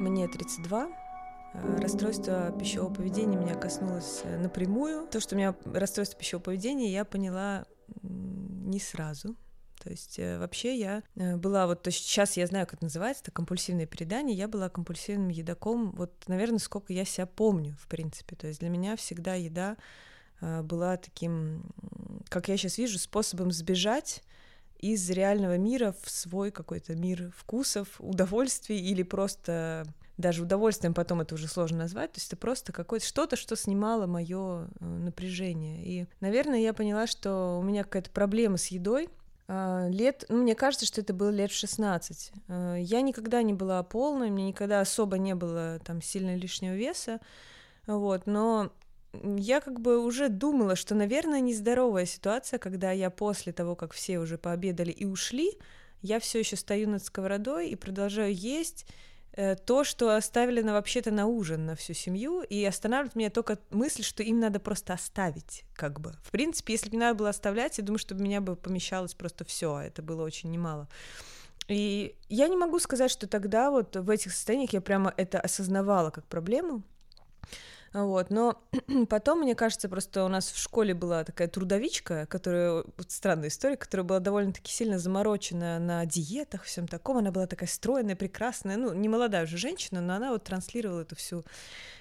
[0.00, 0.88] Мне 32.
[1.52, 5.06] Э, расстройство пищевого поведения меня коснулось э, напрямую.
[5.08, 7.66] То, что у меня расстройство пищевого поведения, я поняла
[8.02, 9.36] не сразу.
[9.78, 11.02] То есть э, вообще я
[11.36, 14.70] была вот, то есть сейчас я знаю, как это называется, это компульсивное передание, я была
[14.70, 18.36] компульсивным едоком, вот, наверное, сколько я себя помню, в принципе.
[18.36, 19.76] То есть для меня всегда еда
[20.40, 21.62] была таким,
[22.30, 24.22] как я сейчас вижу, способом сбежать
[24.80, 29.86] из реального мира в свой какой-то мир вкусов, удовольствий или просто
[30.16, 34.06] даже удовольствием потом это уже сложно назвать, то есть это просто какое-то что-то, что снимало
[34.06, 35.82] мое э, напряжение.
[35.84, 39.08] И, наверное, я поняла, что у меня какая-то проблема с едой,
[39.48, 42.32] а, лет, ну, мне кажется, что это было лет в 16.
[42.48, 47.18] Э, я никогда не была полной, мне никогда особо не было там сильно лишнего веса,
[47.86, 48.70] вот, но
[49.12, 54.18] я как бы уже думала, что, наверное, нездоровая ситуация, когда я после того, как все
[54.18, 55.52] уже пообедали и ушли,
[56.02, 58.86] я все еще стою над сковородой и продолжаю есть
[59.32, 63.58] э, то, что оставили на вообще-то на ужин на всю семью, и останавливает меня только
[63.70, 66.14] мысль, что им надо просто оставить, как бы.
[66.22, 69.44] В принципе, если бы надо было оставлять, я думаю, что у меня бы помещалось просто
[69.44, 70.88] все, а это было очень немало.
[71.68, 76.10] И я не могу сказать, что тогда вот в этих состояниях я прямо это осознавала
[76.10, 76.82] как проблему,
[77.92, 78.62] вот, но
[79.08, 83.76] потом, мне кажется, просто у нас в школе была такая трудовичка, которая, вот странная история,
[83.76, 87.18] которая была довольно-таки сильно заморочена на диетах, всем таком.
[87.18, 91.16] Она была такая стройная, прекрасная, ну, не молодая уже женщина, но она вот транслировала эту
[91.16, 91.44] всю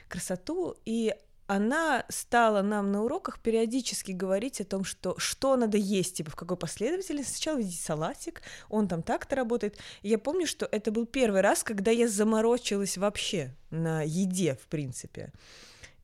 [0.07, 1.15] красоту, и
[1.47, 6.35] она стала нам на уроках периодически говорить о том, что что надо есть, типа в
[6.35, 7.31] какой последовательности.
[7.31, 9.79] Сначала видеть салатик, он там так-то работает.
[10.03, 14.67] И я помню, что это был первый раз, когда я заморочилась вообще на еде, в
[14.67, 15.31] принципе.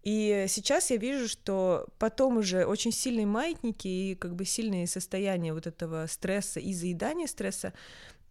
[0.05, 5.51] И сейчас я вижу, что потом уже очень сильные маятники и как бы сильные состояния
[5.51, 7.73] вот этого стресса и заедания стресса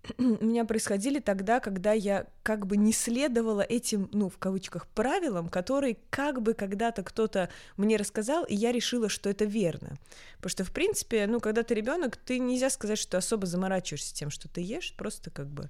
[0.18, 5.48] у меня происходили тогда, когда я как бы не следовала этим, ну, в кавычках, правилам,
[5.48, 9.98] которые как бы когда-то кто-то мне рассказал, и я решила, что это верно.
[10.36, 14.30] Потому что, в принципе, ну, когда ты ребенок, ты нельзя сказать, что особо заморачиваешься тем,
[14.30, 15.68] что ты ешь, просто как бы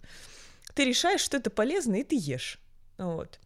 [0.74, 2.58] ты решаешь, что это полезно, и ты ешь.
[2.98, 3.38] Вот.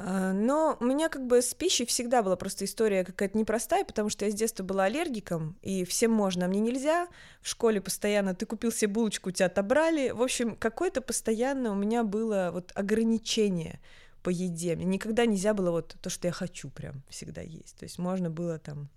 [0.00, 4.10] А, но у меня как бы с пищей всегда была просто история какая-то непростая, потому
[4.10, 7.08] что я с детства была аллергиком, и всем можно, а мне нельзя.
[7.40, 10.10] В школе постоянно ты купил себе булочку, тебя отобрали.
[10.10, 13.80] В общем, какое-то постоянно у меня было вот ограничение
[14.22, 14.76] по еде.
[14.76, 17.76] Мне никогда нельзя было вот то, что я хочу прям всегда есть.
[17.76, 18.88] То есть можно было там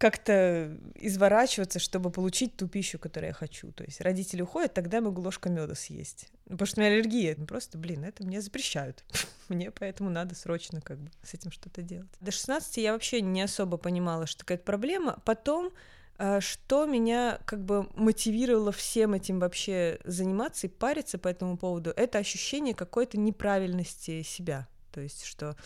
[0.00, 3.70] как-то изворачиваться, чтобы получить ту пищу, которую я хочу.
[3.72, 6.28] То есть родители уходят, тогда я могу ложка меда съесть.
[6.46, 7.34] Ну, потому что у меня аллергия.
[7.36, 9.04] Ну, просто, блин, это мне запрещают.
[9.50, 12.08] мне поэтому надо срочно как бы с этим что-то делать.
[12.18, 15.20] До 16 я вообще не особо понимала, что какая-то проблема.
[15.26, 15.70] Потом
[16.16, 21.90] э, что меня как бы мотивировало всем этим вообще заниматься и париться по этому поводу,
[21.90, 24.66] это ощущение какой-то неправильности себя.
[24.92, 25.58] То есть, что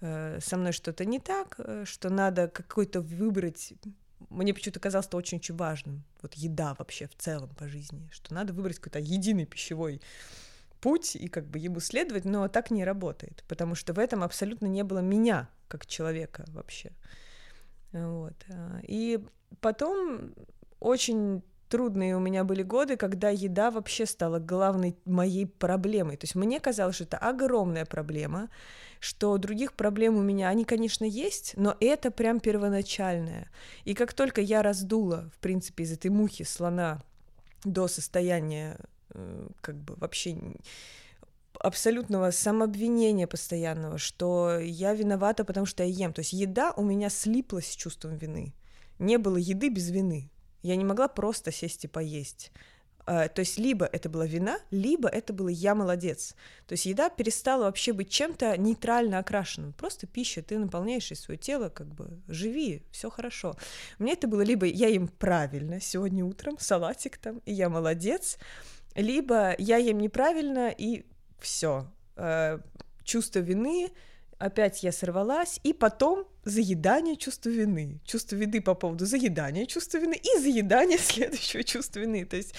[0.00, 3.74] со мной что-то не так, э, что надо какой-то выбрать.
[4.30, 6.04] Мне почему-то казалось это очень-очень важным.
[6.22, 10.00] Вот еда вообще в целом по жизни, что надо выбрать какой-то единый пищевой
[10.80, 14.66] путь и как бы ему следовать, но так не работает, потому что в этом абсолютно
[14.66, 16.92] не было меня как человека вообще.
[17.92, 18.34] Вот.
[18.50, 19.24] А, и
[19.60, 20.34] потом
[20.80, 26.16] очень трудные у меня были годы, когда еда вообще стала главной моей проблемой.
[26.16, 28.48] То есть мне казалось, что это огромная проблема,
[29.04, 33.50] что других проблем у меня, они, конечно, есть, но это прям первоначальное.
[33.84, 37.02] И как только я раздула, в принципе, из этой мухи слона
[37.64, 38.78] до состояния
[39.10, 40.38] э, как бы вообще
[41.60, 46.14] абсолютного самообвинения постоянного, что я виновата, потому что я ем.
[46.14, 48.54] То есть еда у меня слиплась с чувством вины.
[48.98, 50.30] Не было еды без вины.
[50.62, 52.52] Я не могла просто сесть и поесть.
[53.06, 56.34] А, то есть либо это была вина, либо это было я молодец.
[56.66, 59.72] То есть еда перестала вообще быть чем-то нейтрально окрашенным.
[59.74, 63.56] Просто пища, ты наполняешь свое тело, как бы живи, все хорошо.
[63.98, 68.38] Мне это было либо я ем правильно сегодня утром, салатик там, и я молодец,
[68.94, 71.04] либо я ем неправильно, и
[71.40, 71.86] все.
[72.16, 72.60] А,
[73.04, 73.90] чувство вины,
[74.38, 80.20] опять я сорвалась, и потом заедание чувства вины, чувство вины по поводу заедания чувства вины
[80.22, 82.24] и заедания следующего чувства вины.
[82.24, 82.54] То есть,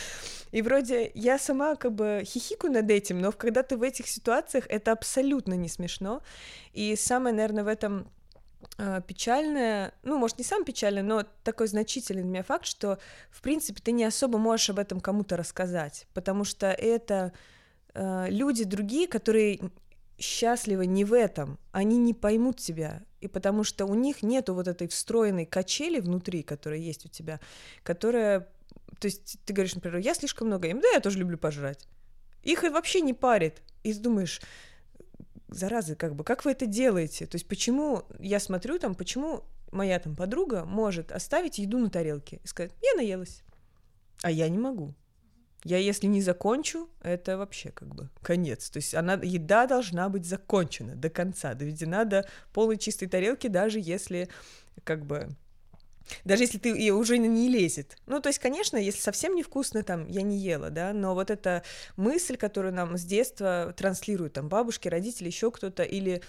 [0.51, 4.65] и вроде я сама как бы хихику над этим, но когда ты в этих ситуациях,
[4.69, 6.21] это абсолютно не смешно.
[6.73, 8.11] И самое, наверное, в этом
[8.77, 12.97] э, печальное, ну, может, не сам печальный, но такой значительный для меня факт, что,
[13.29, 17.33] в принципе, ты не особо можешь об этом кому-то рассказать, потому что это
[17.93, 19.59] э, люди другие, которые
[20.17, 24.67] счастливы не в этом, они не поймут тебя, и потому что у них нету вот
[24.67, 27.39] этой встроенной качели внутри, которая есть у тебя,
[27.83, 28.47] которая,
[28.99, 31.87] то есть ты говоришь, например, я слишком много ем, да, я тоже люблю пожрать.
[32.43, 33.61] Их и вообще не парит.
[33.83, 34.41] И думаешь,
[35.47, 37.25] заразы, как бы, как вы это делаете?
[37.25, 42.39] То есть почему, я смотрю там, почему моя там подруга может оставить еду на тарелке
[42.43, 43.41] и сказать, я наелась,
[44.21, 44.93] а я не могу.
[45.65, 48.69] Я если не закончу, это вообще как бы конец.
[48.69, 53.79] То есть она, еда должна быть закончена до конца, доведена до полной чистой тарелки, даже
[53.79, 54.29] если
[54.83, 55.27] как бы
[56.23, 57.97] даже если ты и уже не лезет.
[58.05, 61.63] Ну, то есть, конечно, если совсем невкусно, там, я не ела, да, но вот эта
[61.97, 66.21] мысль, которую нам с детства транслируют, там, бабушки, родители, еще кто-то, или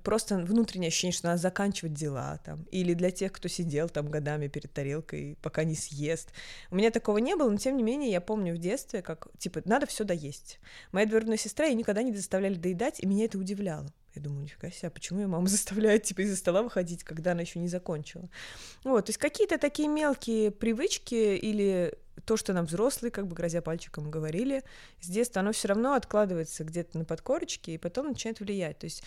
[0.00, 4.48] просто внутреннее ощущение, что надо заканчивать дела, там, или для тех, кто сидел там годами
[4.48, 6.30] перед тарелкой, пока не съест.
[6.70, 9.62] У меня такого не было, но тем не менее я помню в детстве, как, типа,
[9.64, 10.60] надо все доесть.
[10.92, 13.92] Моя двоюродная сестра, ее никогда не заставляли доедать, и меня это удивляло.
[14.14, 17.42] Я думаю, нифига себе, а почему я мама заставляет, типа, из-за стола выходить, когда она
[17.42, 18.28] еще не закончила?
[18.84, 21.94] Вот, то есть какие-то такие мелкие привычки или
[22.24, 24.62] то, что нам взрослые, как бы грозя пальчиком говорили,
[25.00, 28.78] с детства оно все равно откладывается где-то на подкорочке и потом начинает влиять.
[28.78, 29.02] То есть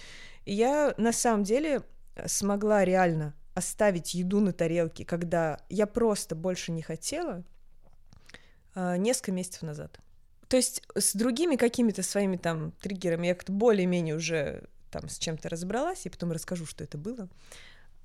[0.45, 1.83] я на самом деле
[2.25, 7.43] смогла реально оставить еду на тарелке, когда я просто больше не хотела,
[8.73, 9.99] а, несколько месяцев назад.
[10.47, 14.63] То есть с другими какими-то своими там триггерами я как-то более-менее уже
[14.99, 17.27] там с чем-то разобралась, и потом расскажу, что это было.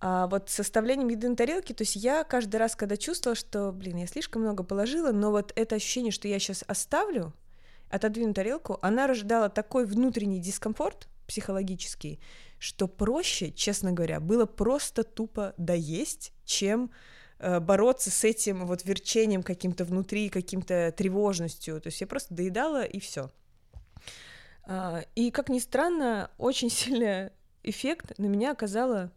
[0.01, 3.99] А вот составлением еды на тарелке, то есть я каждый раз, когда чувствовала, что, блин,
[3.99, 7.33] я слишком много положила, но вот это ощущение, что я сейчас оставлю,
[7.91, 12.19] отодвину тарелку, она рождала такой внутренний дискомфорт психологический,
[12.59, 16.91] что проще, честно говоря, было просто тупо доесть, чем
[17.39, 21.81] э, бороться с этим вот верчением каким-то внутри, каким-то тревожностью.
[21.81, 23.31] То есть я просто доедала и все.
[24.73, 27.31] А, и, как ни странно, очень сильный
[27.65, 29.11] эффект на меня оказала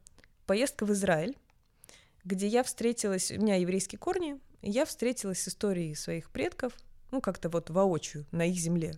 [0.48, 1.38] поездка в Израиль,
[2.26, 6.74] где я встретилась, у меня еврейские корни, я встретилась с историей своих предков,
[7.12, 8.96] ну, как-то вот воочию, на их земле.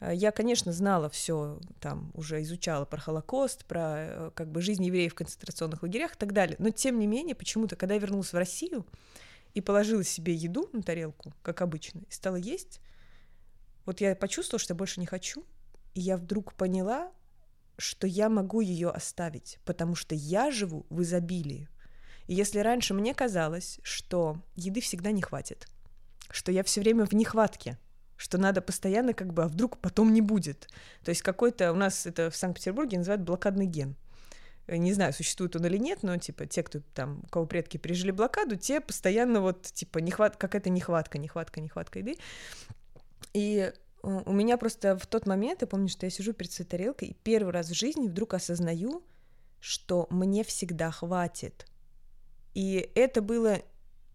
[0.00, 4.84] А, я, конечно, знала все, там уже изучала про Холокост, про э, как бы жизнь
[4.84, 6.56] евреев в концентрационных лагерях и так далее.
[6.58, 8.84] Но тем не менее, почему-то, когда я вернулась в Россию
[9.54, 12.80] и положила себе еду на тарелку, как обычно, и стала есть,
[13.84, 15.44] вот я почувствовала, что я больше не хочу,
[15.96, 17.10] и я вдруг поняла,
[17.78, 21.70] что я могу ее оставить, потому что я живу в изобилии.
[22.26, 25.66] И если раньше мне казалось, что еды всегда не хватит,
[26.30, 27.78] что я все время в нехватке,
[28.18, 30.68] что надо постоянно как бы, а вдруг потом не будет.
[31.02, 33.96] То есть какой-то, у нас это в Санкт-Петербурге называют блокадный ген.
[34.68, 38.10] Не знаю, существует он или нет, но типа те, кто там, у кого предки пережили
[38.10, 42.16] блокаду, те постоянно вот типа нехват, какая-то нехватка, нехватка, нехватка еды.
[43.32, 43.72] И
[44.06, 47.14] у меня просто в тот момент, я помню, что я сижу перед своей тарелкой, и
[47.24, 49.02] первый раз в жизни вдруг осознаю,
[49.58, 51.66] что мне всегда хватит.
[52.54, 53.62] И это было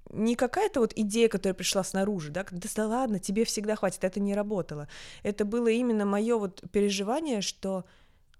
[0.10, 4.22] не какая-то вот идея, которая пришла снаружи, да, да, да ладно, тебе всегда хватит, это
[4.22, 4.88] не работало.
[5.24, 7.84] Это было именно мое вот переживание, что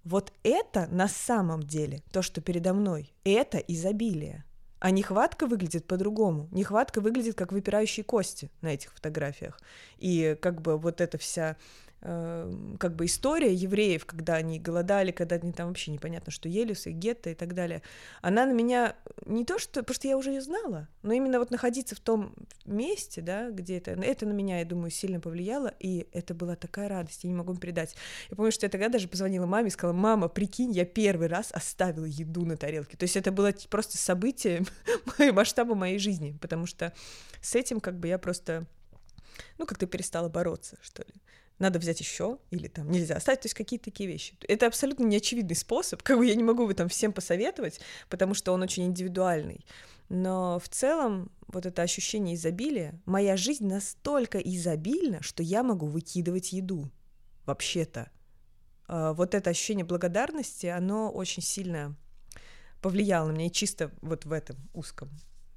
[0.04, 4.44] вот это на самом деле, то, что передо мной, это изобилие.
[4.82, 6.48] А нехватка выглядит по-другому.
[6.50, 9.60] Нехватка выглядит как выпирающие кости на этих фотографиях.
[9.98, 11.56] И как бы вот эта вся
[12.02, 16.84] как бы история евреев, когда они голодали, когда они там вообще непонятно, что ели, в
[16.84, 17.80] гетто и так далее,
[18.22, 21.52] она на меня не то, что, потому что я уже ее знала, но именно вот
[21.52, 22.34] находиться в том
[22.64, 26.88] месте, да, где это, это на меня, я думаю, сильно повлияло, и это была такая
[26.88, 27.94] радость, я не могу передать.
[28.30, 31.52] Я помню, что я тогда даже позвонила маме и сказала, мама, прикинь, я первый раз
[31.52, 32.96] оставила еду на тарелке.
[32.96, 34.64] То есть это было просто событие
[35.32, 36.92] масштаба моей жизни, потому что
[37.40, 38.66] с этим как бы я просто
[39.58, 41.12] ну, как-то перестала бороться, что ли
[41.58, 44.36] надо взять еще, или там нельзя оставить, то есть какие-то такие вещи.
[44.48, 48.52] Это абсолютно неочевидный способ, как бы я не могу его там всем посоветовать, потому что
[48.52, 49.64] он очень индивидуальный.
[50.08, 56.52] Но в целом вот это ощущение изобилия, моя жизнь настолько изобильна, что я могу выкидывать
[56.52, 56.90] еду,
[57.46, 58.10] вообще-то.
[58.86, 61.96] А, вот это ощущение благодарности, оно очень сильно
[62.80, 65.08] повлияло на меня и чисто вот в этом узком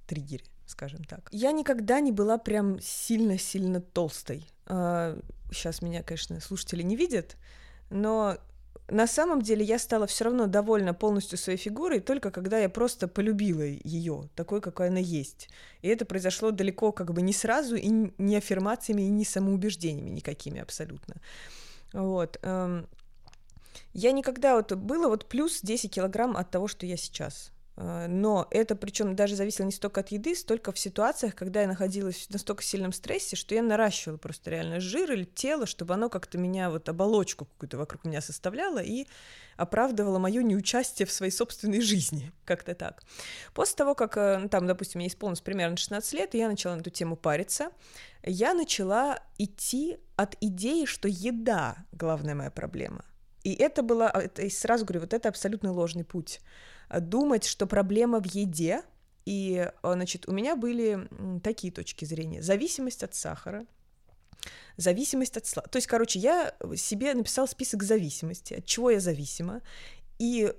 [0.07, 1.27] триггере, скажем так.
[1.31, 4.47] Я никогда не была прям сильно-сильно толстой.
[4.65, 7.37] Сейчас а, меня, конечно, слушатели не видят,
[7.89, 8.37] но
[8.87, 13.07] на самом деле я стала все равно довольна полностью своей фигурой только когда я просто
[13.07, 15.49] полюбила ее такой, какой она есть.
[15.81, 20.61] И это произошло далеко как бы не сразу, и не аффирмациями, и не самоубеждениями никакими
[20.61, 21.15] абсолютно.
[21.93, 22.37] Вот.
[22.43, 22.87] Эм,
[23.93, 24.73] я никогда вот...
[24.73, 27.51] Было вот плюс 10 килограмм от того, что я сейчас.
[27.77, 31.67] Э, но это причем даже зависело не столько от еды, столько в ситуациях, когда я
[31.67, 36.09] находилась в настолько сильном стрессе, что я наращивала просто реально жир или тело, чтобы оно
[36.09, 39.07] как-то меня, вот оболочку какую-то вокруг меня составляло и
[39.57, 43.03] оправдывало мое неучастие в своей собственной жизни, как-то так.
[43.53, 46.75] После того, как, э, ну, там, допустим, мне исполнилось примерно 16 лет, и я начала
[46.75, 47.69] на эту тему париться,
[48.23, 53.05] я начала идти от идеи, что еда— главная моя проблема.
[53.43, 56.41] И это было, это, и сразу говорю, вот это абсолютно ложный путь
[56.89, 58.83] думать, что проблема в еде,
[59.25, 61.07] и, э, значит, у меня были
[61.43, 62.41] такие точки зрения.
[62.41, 63.65] Зависимость от сахара,
[64.77, 65.71] зависимость от сладкого.
[65.71, 69.61] То есть, короче, я себе написала список зависимости, от чего я зависима,
[70.17, 70.53] и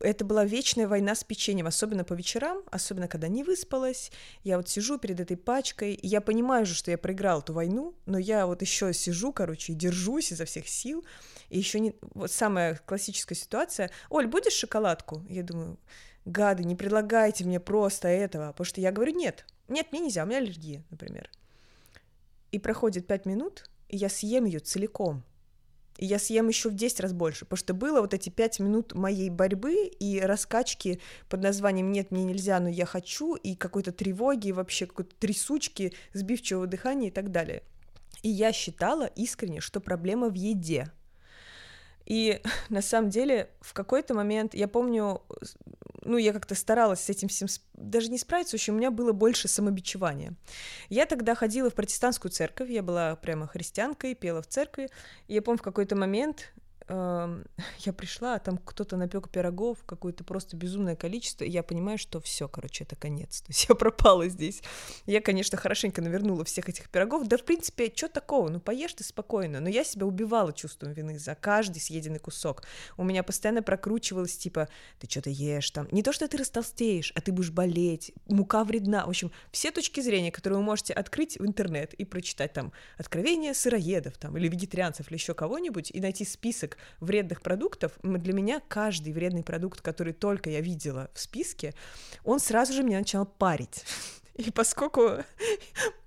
[0.00, 4.10] это была вечная война с печеньем, особенно по вечерам, особенно когда не выспалась.
[4.42, 7.94] Я вот сижу перед этой пачкой, и я понимаю же, что я проиграла эту войну,
[8.06, 11.04] но я вот еще сижу, короче, и держусь изо всех сил.
[11.50, 11.94] И еще не...
[12.14, 13.90] Вот самая классическая ситуация.
[14.08, 15.22] Оль, будешь шоколадку?
[15.28, 15.78] Я думаю,
[16.24, 20.26] гады, не предлагайте мне просто этого, потому что я говорю, нет, нет, мне нельзя, у
[20.26, 21.30] меня аллергия, например.
[22.50, 25.22] И проходит пять минут, и я съем ее целиком.
[25.98, 29.30] Я съем еще в 10 раз больше, потому что было вот эти 5 минут моей
[29.30, 34.52] борьбы и раскачки под названием «нет, мне нельзя, но я хочу», и какой-то тревоги, и
[34.52, 37.62] вообще какой-то трясучки, сбивчивого дыхания и так далее.
[38.22, 40.90] И я считала искренне, что проблема в еде–
[42.06, 45.22] и на самом деле в какой-то момент, я помню,
[46.04, 49.12] ну, я как-то старалась с этим всем даже не справиться, в общем, у меня было
[49.12, 50.34] больше самобичевания.
[50.88, 54.88] Я тогда ходила в протестантскую церковь, я была прямо христианкой, пела в церкви,
[55.28, 56.52] и я помню, в какой-то момент
[57.78, 62.20] я пришла, а там кто-то напек пирогов, какое-то просто безумное количество, и я понимаю, что
[62.20, 63.40] все, короче, это конец.
[63.42, 64.62] То есть я пропала здесь.
[65.06, 67.26] Я, конечно, хорошенько навернула всех этих пирогов.
[67.26, 68.48] Да, в принципе, что такого?
[68.48, 69.60] Ну, поешь ты спокойно.
[69.60, 72.62] Но я себя убивала чувством вины за каждый съеденный кусок.
[72.96, 75.88] У меня постоянно прокручивалось, типа, ты что-то ешь там.
[75.90, 78.12] Не то, что ты растолстеешь, а ты будешь болеть.
[78.26, 79.06] Мука вредна.
[79.06, 83.54] В общем, все точки зрения, которые вы можете открыть в интернет и прочитать там откровения
[83.54, 89.12] сыроедов там, или вегетарианцев, или еще кого-нибудь, и найти список вредных продуктов, для меня каждый
[89.12, 91.74] вредный продукт, который только я видела в списке,
[92.24, 93.84] он сразу же меня начал парить.
[94.34, 95.18] И поскольку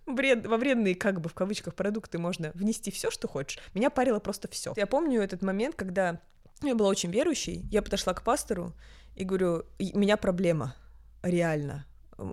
[0.06, 4.20] вред, во вредные, как бы в кавычках, продукты можно внести все, что хочешь, меня парило
[4.20, 4.74] просто все.
[4.76, 6.22] Я помню этот момент, когда
[6.62, 8.74] я была очень верующей, я подошла к пастору
[9.16, 10.76] и говорю, у меня проблема,
[11.22, 11.86] реально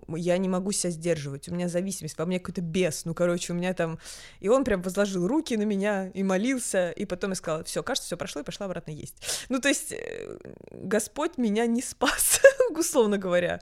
[0.08, 3.56] я не могу себя сдерживать, у меня зависимость, во мне какой-то бес, ну, короче, у
[3.56, 3.98] меня там...
[4.40, 8.06] И он прям возложил руки на меня и молился, и потом я сказала, все, кажется,
[8.06, 9.46] все прошло, и пошла обратно есть.
[9.48, 10.38] Ну, то есть э,
[10.70, 13.60] Господь меня не спас, условно говоря,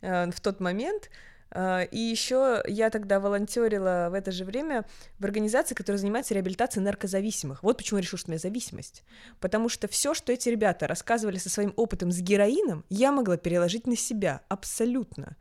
[0.00, 1.10] э, в тот момент,
[1.54, 4.84] и еще я тогда волонтерила в это же время
[5.18, 7.62] в организации, которая занимается реабилитацией наркозависимых.
[7.62, 9.02] Вот почему я решила, что у меня зависимость.
[9.40, 13.86] Потому что все, что эти ребята рассказывали со своим опытом с героином, я могла переложить
[13.86, 15.36] на себя абсолютно.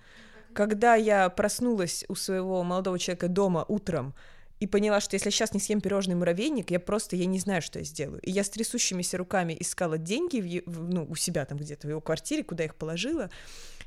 [0.53, 4.15] Когда я проснулась у своего молодого человека дома утром,
[4.59, 7.61] и поняла, что если я сейчас не съем пирожный муравейник, я просто, я не знаю,
[7.61, 8.19] что я сделаю.
[8.21, 12.01] И я с трясущимися руками искала деньги в, ну, у себя там где-то в его
[12.01, 13.29] квартире, куда их положила,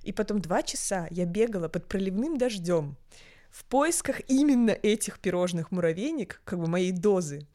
[0.03, 2.97] и потом два часа я бегала под проливным дождем
[3.51, 7.47] в поисках именно этих пирожных муравейник, как бы моей дозы.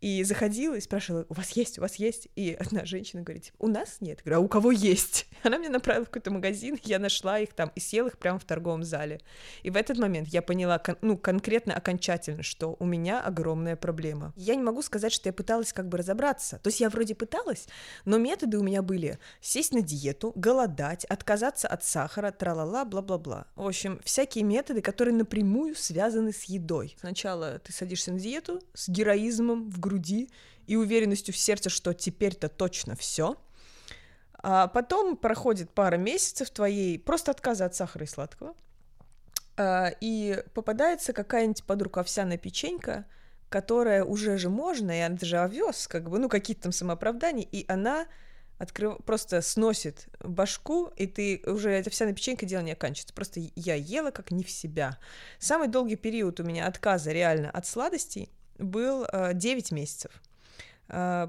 [0.00, 2.28] И заходила и спрашивала, у вас есть, у вас есть?
[2.36, 4.18] И одна женщина говорит, типа, у нас нет.
[4.18, 5.26] Я говорю, а у кого есть?
[5.42, 8.44] Она меня направила в какой-то магазин, я нашла их там и съела их прямо в
[8.44, 9.20] торговом зале.
[9.62, 14.32] И в этот момент я поняла, ну, конкретно, окончательно, что у меня огромная проблема.
[14.36, 16.58] Я не могу сказать, что я пыталась как бы разобраться.
[16.62, 17.66] То есть я вроде пыталась,
[18.04, 23.46] но методы у меня были сесть на диету, голодать, отказаться от сахара, тра-ла-ла, бла-бла-бла.
[23.56, 26.96] В общем, всякие методы, которые напрямую связаны с едой.
[27.00, 30.30] Сначала ты садишься на диету с героизмом в груди
[30.66, 33.36] и уверенностью в сердце, что теперь-то точно все.
[34.40, 38.54] А потом проходит пара месяцев твоей просто отказа от сахара и сладкого,
[39.56, 43.06] а, и попадается какая-нибудь под руку овсяная печенька,
[43.48, 47.64] которая уже же можно, и это же овес, как бы, ну, какие-то там самооправдания, и
[47.66, 48.06] она
[48.58, 48.98] открыв...
[49.04, 53.14] просто сносит башку, и ты уже, эта вся печенька дело не оканчивается.
[53.14, 54.98] Просто я ела как не в себя.
[55.38, 60.22] Самый долгий период у меня отказа реально от сладостей был э, 9 месяцев.
[60.88, 61.28] Э,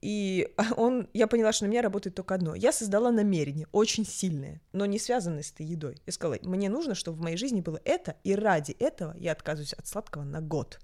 [0.00, 2.54] и он, я поняла, что на меня работает только одно.
[2.54, 5.96] Я создала намерение, очень сильное, но не связанное с этой едой.
[6.06, 9.74] Я сказала, мне нужно, чтобы в моей жизни было это, и ради этого я отказываюсь
[9.74, 10.78] от сладкого на год.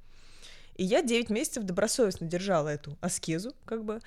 [0.76, 4.00] И я 9 месяцев добросовестно держала эту аскезу, как бы,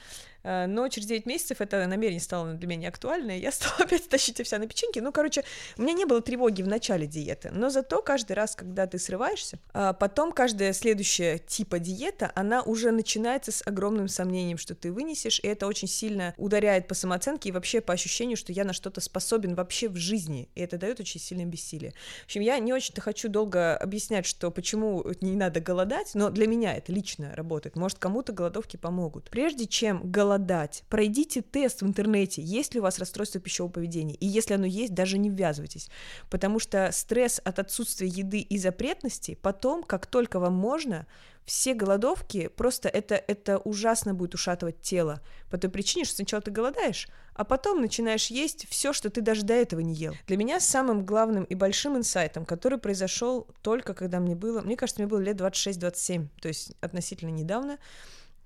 [0.43, 4.07] Э, но через 9 месяцев это намерение стало для меня неактуально, и я стала опять
[4.09, 4.99] тащить вся на печеньки.
[4.99, 5.43] Ну, короче,
[5.77, 9.59] у меня не было тревоги в начале диеты, но зато каждый раз, когда ты срываешься,
[9.73, 15.39] а потом каждая следующая типа диета, она уже начинается с огромным сомнением, что ты вынесешь,
[15.39, 19.01] и это очень сильно ударяет по самооценке и вообще по ощущению, что я на что-то
[19.01, 21.93] способен вообще в жизни, и это дает очень сильное бессилие.
[22.21, 26.47] В общем, я не очень-то хочу долго объяснять, что почему не надо голодать, но для
[26.47, 27.75] меня это лично работает.
[27.75, 29.29] Может, кому-то голодовки помогут.
[29.29, 34.25] Прежде чем голодать, пройдите тест в интернете, есть ли у вас расстройство пищевого поведения, и
[34.25, 35.89] если оно есть, даже не ввязывайтесь,
[36.29, 41.07] потому что стресс от отсутствия еды и запретности потом, как только вам можно,
[41.45, 46.51] все голодовки, просто это, это ужасно будет ушатывать тело, по той причине, что сначала ты
[46.51, 50.13] голодаешь, а потом начинаешь есть все, что ты даже до этого не ел.
[50.27, 55.01] Для меня самым главным и большим инсайтом, который произошел только когда мне было, мне кажется,
[55.01, 57.79] мне было лет 26-27, то есть относительно недавно,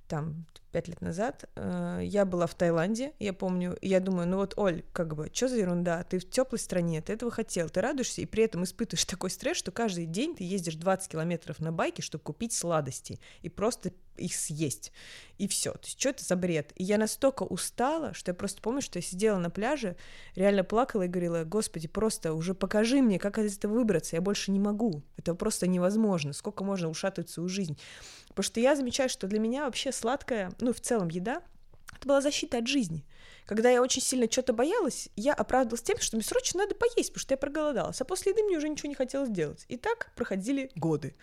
[0.07, 4.57] там пять лет назад, э, я была в Таиланде, я помню, я думаю, ну вот,
[4.57, 8.21] Оль, как бы, что за ерунда, ты в теплой стране, ты этого хотел, ты радуешься,
[8.21, 12.01] и при этом испытываешь такой стресс, что каждый день ты ездишь 20 километров на байке,
[12.01, 14.91] чтобы купить сладости, и просто их съесть,
[15.37, 15.71] и все.
[15.71, 16.71] То есть, что это за бред?
[16.75, 19.95] И я настолько устала, что я просто помню, что я сидела на пляже,
[20.35, 24.51] реально плакала и говорила, господи, просто уже покажи мне, как из этого выбраться, я больше
[24.51, 27.77] не могу, это просто невозможно, сколько можно ушатывать свою жизнь.
[28.35, 31.41] Потому что я замечаю, что для меня вообще сладкая, ну, в целом еда,
[31.95, 33.05] это была защита от жизни.
[33.45, 37.21] Когда я очень сильно что-то боялась, я оправдывалась тем, что мне срочно надо поесть, потому
[37.21, 37.99] что я проголодалась.
[38.01, 39.65] А после еды мне уже ничего не хотелось делать.
[39.67, 41.13] И так проходили годы.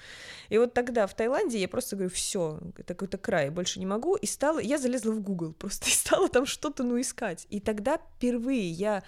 [0.50, 4.16] И вот тогда в Таиланде я просто говорю, все, это какой-то край, больше не могу.
[4.16, 7.46] И стала, я залезла в Google просто и стала там что-то, ну, искать.
[7.48, 9.02] И тогда впервые я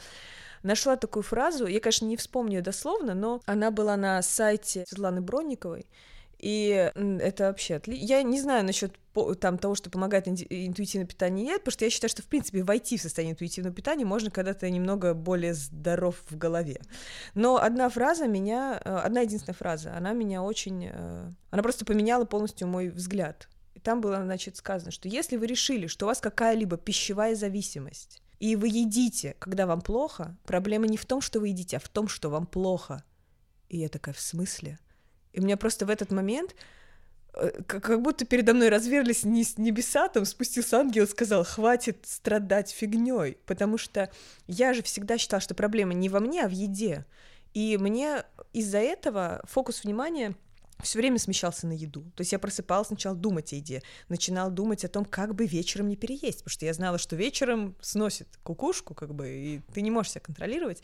[0.63, 5.21] нашла такую фразу, я, конечно, не вспомню ее дословно, но она была на сайте Светланы
[5.21, 5.87] Бронниковой,
[6.43, 8.05] и это вообще отлично.
[8.05, 8.99] Я не знаю насчет
[9.41, 12.99] там того, что помогает интуитивное питание, нет, потому что я считаю, что, в принципе, войти
[12.99, 16.81] в состояние интуитивного питания можно, когда ты немного более здоров в голове.
[17.35, 20.89] Но одна фраза меня, э, одна единственная фраза, она меня очень...
[20.93, 23.49] Э, она просто поменяла полностью мой взгляд.
[23.75, 28.21] И там было, значит, сказано, что если вы решили, что у вас какая-либо пищевая зависимость,
[28.41, 31.89] и вы едите, когда вам плохо, проблема не в том, что вы едите, а в
[31.89, 33.05] том, что вам плохо.
[33.69, 34.81] И я такая, в смысле?
[35.33, 36.55] И у меня просто в этот момент
[37.35, 43.39] э, как будто передо мной разверлись небеса, там спустился ангел и сказал, хватит страдать фигней,
[43.47, 44.11] потому что
[44.47, 47.07] я же всегда считала, что проблема не во мне, а в еде.
[47.55, 50.35] И мне из-за этого фокус внимания
[50.83, 52.03] все время смещался на еду.
[52.17, 55.89] То есть я просыпалась сначала думать о еде, начинала думать о том, как бы вечером
[55.89, 59.91] не переесть, потому что я знала, что вечером сносит кукушку, как бы, и ты не
[59.91, 60.83] можешь себя контролировать.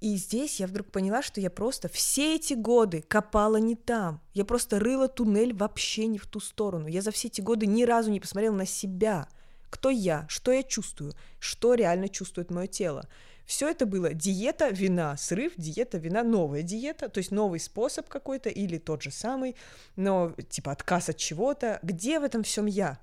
[0.00, 4.20] И здесь я вдруг поняла, что я просто все эти годы копала не там.
[4.32, 6.86] Я просто рыла туннель вообще не в ту сторону.
[6.86, 9.28] Я за все эти годы ни разу не посмотрела на себя.
[9.70, 13.08] Кто я, что я чувствую, что реально чувствует мое тело.
[13.44, 18.50] Все это было диета, вина, срыв, диета, вина, новая диета, то есть новый способ какой-то
[18.50, 19.56] или тот же самый,
[19.96, 21.80] но типа отказ от чего-то.
[21.82, 23.00] Где в этом всем я?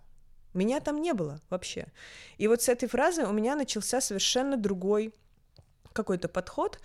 [0.54, 1.88] Меня там не было вообще.
[2.38, 5.14] И вот с этой фразы у меня начался совершенно другой
[5.96, 6.80] какой-то подход,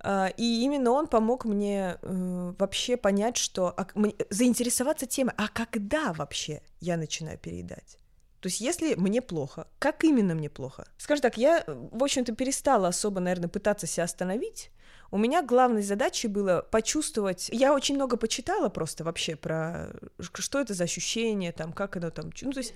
[0.00, 3.86] а, и именно он помог мне э, вообще понять, что а,
[4.30, 7.98] заинтересоваться темой, а когда вообще я начинаю переедать?
[8.40, 10.86] То есть, если мне плохо, как именно мне плохо?
[10.98, 14.70] Скажем так, я, в общем-то, перестала особо, наверное, пытаться себя остановить.
[15.10, 17.48] У меня главной задачей было почувствовать...
[17.50, 19.88] Я очень много почитала просто вообще про
[20.20, 22.30] что это за ощущение, там, как оно там...
[22.42, 22.74] Ну, то есть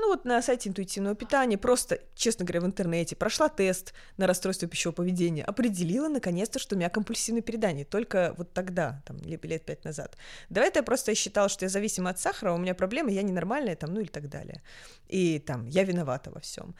[0.00, 4.68] ну вот на сайте интуитивного питания, просто, честно говоря, в интернете, прошла тест на расстройство
[4.68, 9.84] пищевого поведения, определила наконец-то, что у меня компульсивное передание, только вот тогда, там, лет пять
[9.84, 10.16] назад.
[10.50, 13.76] До этого я просто считала, что я зависима от сахара, у меня проблемы, я ненормальная,
[13.76, 14.62] там, ну или так далее.
[15.08, 16.74] И там, я виновата во всем.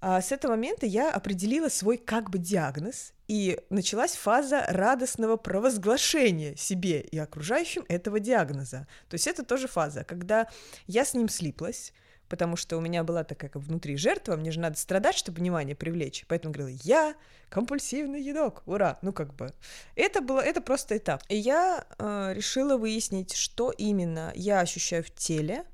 [0.00, 6.54] А с этого момента я определила свой как бы диагноз, и началась фаза радостного провозглашения
[6.54, 8.86] себе и окружающим этого диагноза.
[9.08, 10.48] То есть это тоже фаза, когда
[10.86, 11.92] я с ним слиплась,
[12.28, 15.76] потому что у меня была такая как внутри жертва, мне же надо страдать, чтобы внимание
[15.76, 16.24] привлечь.
[16.28, 17.14] Поэтому говорила, я
[17.48, 18.98] компульсивный едок, ура!
[19.02, 19.52] Ну, как бы.
[19.94, 21.22] Это было, это просто этап.
[21.28, 25.64] И я э, решила выяснить, что именно я ощущаю в теле,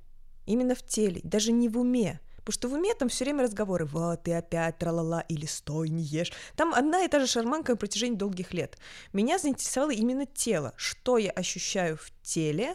[0.47, 2.21] именно в теле, даже не в уме.
[2.45, 6.03] Потому что в уме там все время разговоры, вот ты опять тралала или стой, не
[6.03, 6.33] ешь.
[6.57, 8.79] Там одна и та же шарманка на протяжении долгих лет.
[9.13, 12.75] Меня заинтересовало именно тело, что я ощущаю в теле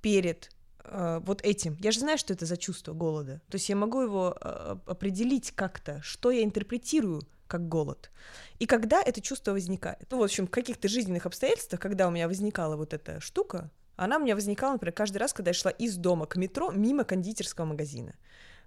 [0.00, 0.50] перед
[0.84, 1.76] э, вот этим.
[1.80, 3.40] Я же знаю, что это за чувство голода.
[3.48, 8.10] То есть я могу его э, определить как-то, что я интерпретирую как голод.
[8.58, 10.06] И когда это чувство возникает.
[10.10, 14.16] Ну, в общем, в каких-то жизненных обстоятельствах, когда у меня возникала вот эта штука, Она
[14.16, 17.66] у меня возникала, например, каждый раз, когда я шла из дома к метро мимо кондитерского
[17.66, 18.14] магазина.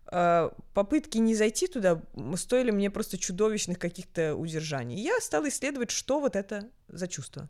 [0.08, 2.02] А, попытки не зайти туда
[2.36, 5.02] стоили мне просто чудовищных каких-то удержаний.
[5.02, 7.50] я стала исследовать, что вот это за чувство.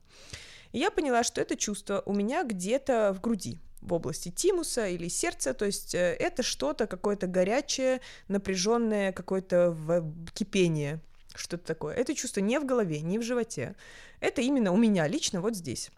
[0.72, 5.08] И я поняла, что это чувство у меня где-то в груди, в области тимуса или
[5.08, 11.00] сердца, то есть э, это что-то какое-то горячее, напряженное, какое-то кипение,
[11.36, 11.96] что-то такое.
[11.96, 13.76] Это чувство не в голове, не в животе.
[14.20, 15.92] Это именно у меня лично вот здесь.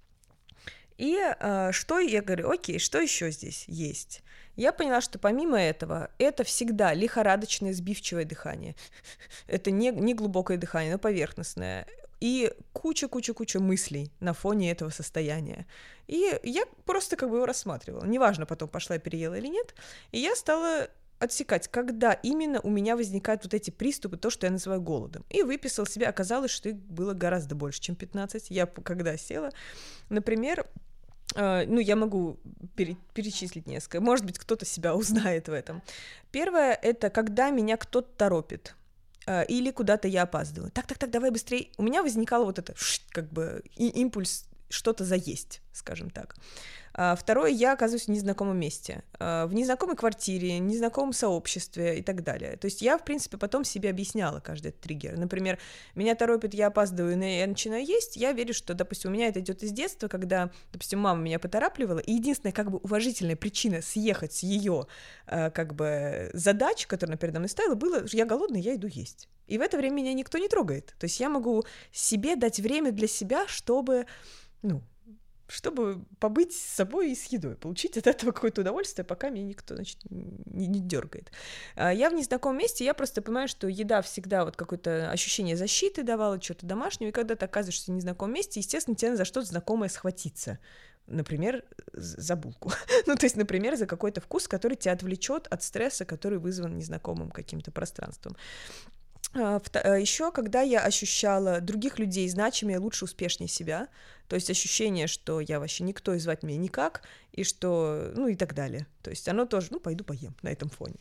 [0.97, 4.23] И э, что я говорю, окей, что еще здесь есть?
[4.55, 8.75] Я поняла, что помимо этого, это всегда лихорадочное сбивчивое дыхание.
[9.47, 11.85] Это не, не глубокое дыхание, но поверхностное.
[12.19, 15.67] И куча-куча-куча мыслей на фоне этого состояния.
[16.07, 18.05] И я просто как бы его рассматривала.
[18.05, 19.75] Неважно, потом пошла я переела или нет.
[20.11, 24.51] И я стала отсекать, когда именно у меня возникают вот эти приступы, то, что я
[24.51, 25.25] называю голодом.
[25.29, 28.49] И выписал себе, оказалось, что их было гораздо больше, чем 15.
[28.49, 29.51] Я когда села,
[30.09, 30.65] например,
[31.35, 32.39] Uh, ну, я могу
[32.77, 33.99] пере- перечислить несколько.
[33.99, 35.83] Может быть, кто-то себя узнает в этом.
[36.31, 38.76] Первое— это когда меня кто-то торопит
[39.47, 40.71] или куда-то я опаздываю.
[40.71, 41.69] Так, так, так, давай быстрее.
[41.77, 42.73] У меня возникало вот это,
[43.09, 46.35] как бы, и- импульс что-то заесть, скажем так.
[46.99, 52.23] А, второе, я оказываюсь в незнакомом месте, а, в незнакомой квартире, незнакомом сообществе и так
[52.23, 52.57] далее.
[52.57, 55.15] То есть я, в принципе, потом себе объясняла каждый этот триггер.
[55.15, 55.59] Например,
[55.93, 59.39] меня торопит, я опаздываю, и я начинаю есть, я верю, что, допустим, у меня это
[59.39, 64.33] идет из детства, когда, допустим, мама меня поторапливала, и единственная как бы уважительная причина съехать
[64.33, 64.87] с ее
[65.27, 69.29] а, как бы задач, которую она передо мной ставила, было, я голодная, я иду есть.
[69.47, 70.93] И в это время меня никто не трогает.
[70.99, 74.05] То есть я могу себе дать время для себя, чтобы,
[74.67, 74.83] ну,
[75.47, 79.75] чтобы побыть с собой и с едой, получить от этого какое-то удовольствие, пока меня никто,
[79.75, 81.31] значит, не, не дергает.
[81.75, 86.03] А, я в незнакомом месте, я просто понимаю, что еда всегда вот какое-то ощущение защиты
[86.03, 89.89] давала, что-то домашнего, и когда ты оказываешься в незнакомом месте, естественно, тебе за что-то знакомое
[89.89, 90.59] схватиться.
[91.07, 92.71] Например, за булку.
[93.05, 97.31] ну, то есть, например, за какой-то вкус, который тебя отвлечет от стресса, который вызван незнакомым
[97.31, 98.35] каким-то пространством.
[99.39, 103.87] А, а, Еще, когда я ощущала других людей значимее, лучше, успешнее себя,
[104.27, 108.35] то есть ощущение, что я вообще никто и звать меня никак, и что, ну и
[108.35, 108.87] так далее.
[109.03, 110.95] То есть оно тоже, ну, пойду поем на этом фоне.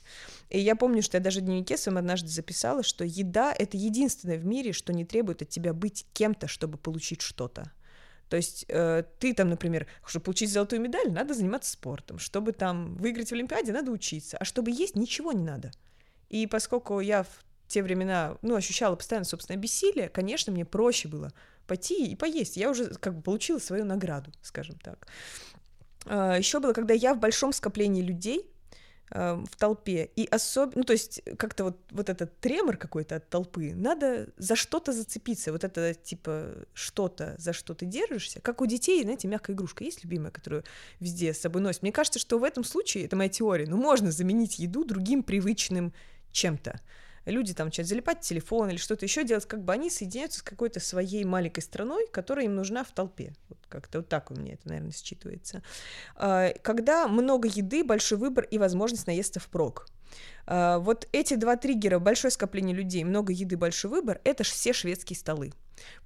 [0.50, 4.38] И я помню, что я даже в дневнике своем однажды записала, что еда— это единственное
[4.38, 7.72] в мире, что не требует от тебя быть кем-то, чтобы получить что-то.
[8.28, 12.18] То есть э, ты там, например, чтобы получить золотую медаль, надо заниматься спортом.
[12.18, 14.36] Чтобы там выиграть в Олимпиаде, надо учиться.
[14.36, 15.70] А чтобы есть, ничего не надо.
[16.28, 21.32] И поскольку я в те времена, ну, ощущала постоянно собственное бессилие, конечно, мне проще было
[21.66, 22.56] пойти и поесть.
[22.56, 25.06] Я уже как бы получила свою награду, скажем так.
[26.06, 28.48] А, Еще было, когда я в большом скоплении людей,
[29.10, 33.28] а, в толпе, и особенно, ну, то есть как-то вот, вот этот тремор какой-то от
[33.28, 38.66] толпы, надо за что-то зацепиться, вот это, типа, что-то, за что ты держишься, как у
[38.66, 40.64] детей, знаете, мягкая игрушка есть любимая, которую
[41.00, 41.82] везде с собой носят.
[41.82, 45.92] Мне кажется, что в этом случае, это моя теория, ну, можно заменить еду другим привычным
[46.32, 46.80] чем-то
[47.32, 50.80] люди там начинают залипать телефон или что-то еще делать, как бы они соединяются с какой-то
[50.80, 53.34] своей маленькой страной, которая им нужна в толпе.
[53.48, 55.62] Вот как-то вот так у меня это, наверное, считывается.
[56.14, 59.86] А, когда много еды, большой выбор и возможность наесться впрок.
[60.46, 64.72] А, вот эти два триггера, большое скопление людей, много еды, большой выбор, это же все
[64.72, 65.52] шведские столы.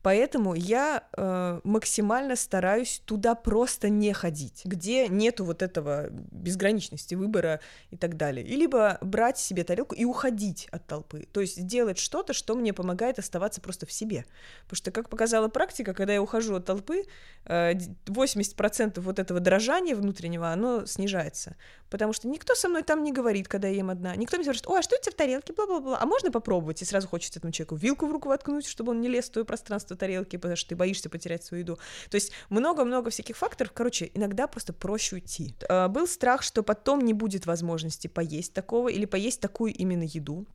[0.03, 7.61] Поэтому я э, максимально стараюсь туда просто не ходить, где нету вот этого безграничности выбора
[7.91, 8.45] и так далее.
[8.47, 11.27] И либо брать себе тарелку и уходить от толпы.
[11.33, 14.25] То есть делать что-то, что мне помогает оставаться просто в себе.
[14.65, 17.05] Потому что, как показала практика, когда я ухожу от толпы,
[17.45, 17.75] э,
[18.07, 21.57] 80% вот этого дрожания внутреннего, оно снижается.
[21.91, 24.17] Потому что никто со мной там не говорит, когда я ем одна.
[24.31, 25.99] Никто не спрашивает, ой, а что у тебя в тарелке, бла-бла-бла.
[26.01, 26.81] А можно попробовать?
[26.83, 29.45] И сразу хочется этому человеку вилку в руку воткнуть, чтобы он не лез в твое
[29.45, 31.81] пространство тарелки, потому что ты боишься потерять свою еду.
[32.11, 33.73] То есть много-много всяких факторов.
[33.75, 35.57] Короче, иногда просто проще уйти.
[35.69, 40.47] А, был страх, что потом не будет возможности поесть такого или поесть такую именно еду.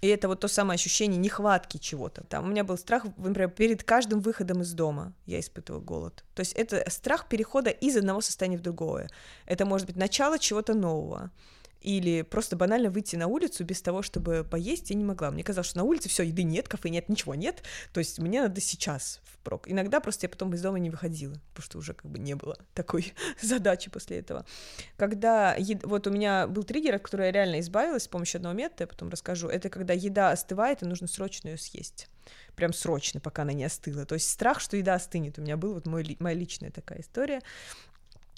[0.00, 2.24] И это вот то самое ощущение нехватки чего-то.
[2.24, 6.24] Там у меня был страх, например, перед каждым выходом из дома я испытывала голод.
[6.34, 9.08] То есть это страх перехода из одного состояния в другое.
[9.46, 11.30] Это может быть начало чего-то нового
[11.82, 15.30] или просто банально выйти на улицу без того, чтобы поесть, я не могла.
[15.30, 18.42] Мне казалось, что на улице все, еды нет, кафе нет, ничего нет, то есть мне
[18.42, 19.68] надо сейчас впрок.
[19.68, 22.56] Иногда просто я потом из дома не выходила, потому что уже как бы не было
[22.74, 24.46] такой задачи после этого.
[24.96, 25.84] Когда ед...
[25.84, 28.86] вот у меня был триггер, от которого я реально избавилась с помощью одного метода, я
[28.86, 32.08] потом расскажу, это когда еда остывает, и нужно срочно ее съесть
[32.54, 34.04] прям срочно, пока она не остыла.
[34.04, 35.38] То есть страх, что еда остынет.
[35.38, 37.40] У меня был вот мой, моя личная такая история.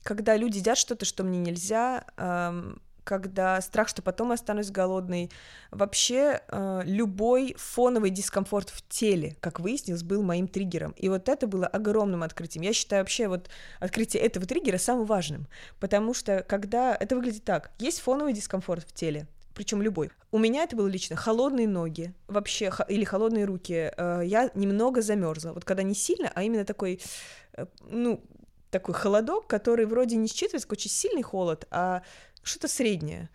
[0.02, 5.30] Когда люди едят что-то, что мне нельзя, эм, когда страх, что потом останусь голодной,
[5.70, 10.92] вообще э, любой фоновый дискомфорт в теле, как выяснилось, был моим триггером.
[10.92, 12.64] И вот это было огромным открытием.
[12.64, 15.46] Я считаю вообще вот открытие этого триггера самым важным,
[15.78, 20.10] потому что когда это выглядит так, есть фоновый дискомфорт в теле, причем любой.
[20.32, 23.92] У меня это было лично холодные ноги, вообще, или холодные руки.
[23.96, 25.52] Э, я немного замерзла.
[25.52, 27.00] Вот когда не сильно, а именно такой,
[27.52, 28.20] э, ну,
[28.70, 32.02] такой холодок, который вроде не считывается очень сильный холод, а
[32.44, 33.28] что-то среднее.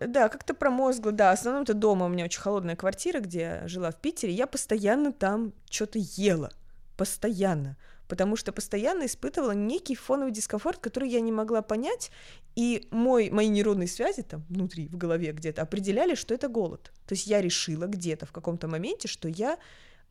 [0.00, 1.34] Да, как-то промозгло, да.
[1.34, 4.32] В основном это дома у меня очень холодная квартира, где я жила в Питере.
[4.32, 6.52] Я постоянно там что-то ела.
[6.96, 7.76] Постоянно.
[8.06, 12.10] Потому что постоянно испытывала некий фоновый дискомфорт, который я не могла понять.
[12.54, 16.92] И мой, мои нейронные связи там внутри, в голове где-то определяли, что это голод.
[17.06, 19.58] То есть я решила где-то в каком-то моменте, что я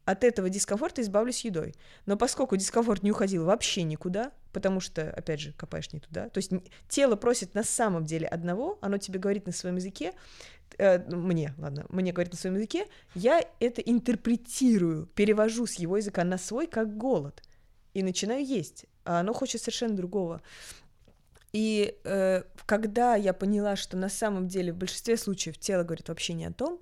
[0.07, 1.75] от этого дискомфорта избавлюсь едой.
[2.05, 6.37] Но поскольку дискомфорт не уходил вообще никуда, потому что, опять же, копаешь не туда, то
[6.37, 6.49] есть
[6.87, 10.13] тело просит на самом деле одного, оно тебе говорит на своем языке,
[10.77, 16.23] э, мне, ладно, мне говорит на своем языке, я это интерпретирую, перевожу с его языка
[16.23, 17.43] на свой как голод
[17.93, 20.41] и начинаю есть, а оно хочет совершенно другого.
[21.51, 26.31] И э, когда я поняла, что на самом деле в большинстве случаев тело говорит вообще
[26.31, 26.79] не о том,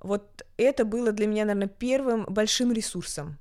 [0.00, 3.38] вот это было для меня, наверное, первым большим ресурсом.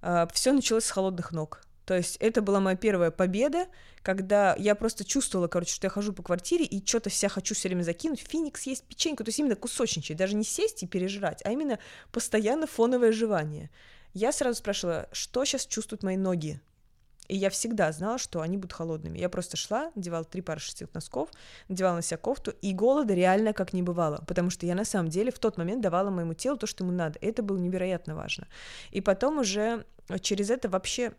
[0.00, 1.62] А, Все началось с холодных ног.
[1.84, 3.66] То есть это была моя первая победа,
[4.02, 7.68] когда я просто чувствовала, короче, что я хожу по квартире и что-то вся хочу все
[7.68, 11.50] время закинуть, финикс есть печеньку, то есть именно кусочничать, даже не сесть и пережрать, а
[11.50, 11.78] именно
[12.12, 13.70] постоянно фоновое жевание.
[14.14, 16.60] Я сразу спрашивала, что сейчас чувствуют мои ноги,
[17.32, 19.18] и я всегда знала, что они будут холодными.
[19.18, 21.30] Я просто шла, надевала три пары шерстяных носков,
[21.66, 25.08] надевала на себя кофту, и голода реально как не бывало, потому что я на самом
[25.08, 27.18] деле в тот момент давала моему телу то, что ему надо.
[27.22, 28.48] Это было невероятно важно.
[28.90, 29.86] И потом уже
[30.20, 31.14] через это вообще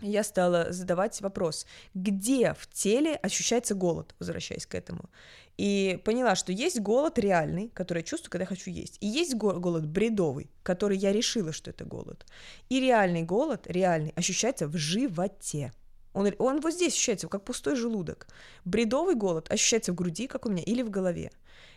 [0.00, 5.08] я стала задавать вопрос, где в теле ощущается голод, возвращаясь к этому.
[5.56, 8.98] И поняла, что есть голод реальный, который я чувствую, когда хочу есть.
[9.00, 12.26] И есть голод бредовый, который я решила, что это голод.
[12.68, 15.72] И реальный голод, реальный, ощущается в животе.
[16.12, 18.26] Он, он вот здесь ощущается, как пустой желудок.
[18.64, 21.30] Бредовый голод ощущается в груди, как у меня, или в голове.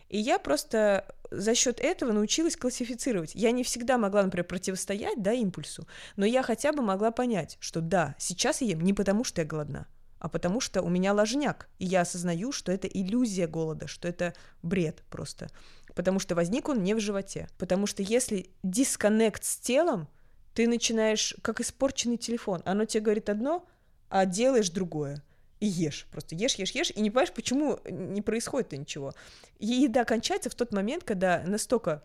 [0.09, 3.35] И я просто за счет этого научилась классифицировать.
[3.35, 7.81] Я не всегда могла, например, противостоять да, импульсу, но я хотя бы могла понять, что
[7.81, 11.69] да, сейчас я ем не потому, что я голодна, а потому что у меня ложняк,
[11.77, 15.49] и я осознаю, что это иллюзия голода, что это бред просто.
[15.93, 17.47] Потому что возник он не в животе.
[17.57, 20.07] Потому что если дисконнект с телом,
[20.53, 22.61] ты начинаешь как испорченный телефон.
[22.65, 23.67] Оно тебе говорит одно,
[24.09, 25.23] а делаешь другое
[25.59, 26.07] и ешь.
[26.11, 29.13] Просто ешь, ешь, ешь, и не понимаешь, почему не происходит ничего.
[29.57, 32.03] И еда кончается в тот момент, когда настолько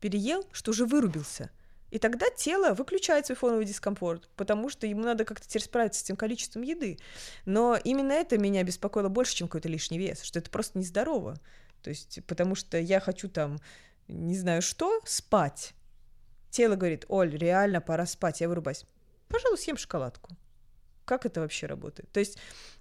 [0.00, 1.50] переел, что уже вырубился.
[1.90, 6.02] И тогда тело выключает свой фоновый дискомфорт, потому что ему надо как-то теперь справиться с
[6.02, 6.98] тем количеством еды.
[7.46, 11.40] Но именно это меня беспокоило больше, чем какой-то лишний вес, что это просто нездорово.
[11.82, 13.58] То есть, потому что я хочу там,
[14.06, 15.72] не знаю что, спать.
[16.50, 18.84] Тело говорит, Оль, реально пора спать, я вырубаюсь.
[19.28, 20.30] Пожалуй, съем шоколадку.
[21.06, 22.10] Как это вообще работает?
[22.12, 22.38] То есть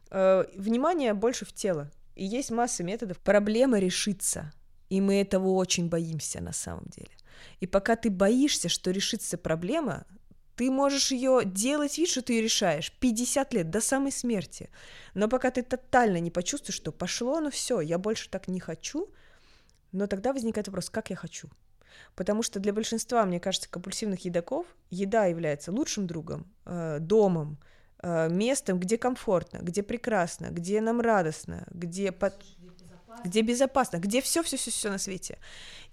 [0.09, 1.91] э, внимание больше в тело.
[2.15, 3.19] И есть масса методов.
[3.19, 4.51] Проблема решится.
[4.89, 7.11] И мы этого очень боимся на самом деле.
[7.59, 10.05] И пока ты боишься, что решится проблема,
[10.55, 14.69] ты можешь ее делать вид, что ты ее решаешь 50 лет до самой смерти.
[15.13, 19.07] Но пока ты тотально не почувствуешь, что пошло, ну все, я больше так не хочу,
[19.91, 21.49] но тогда возникает вопрос, как я хочу.
[22.15, 27.59] Потому что для большинства, мне кажется, компульсивных едоков еда является лучшим другом, э, домом,
[28.03, 32.35] местом, где комфортно, где прекрасно, где нам радостно, где, под...
[33.23, 35.39] где безопасно, где все, все, все, все на свете.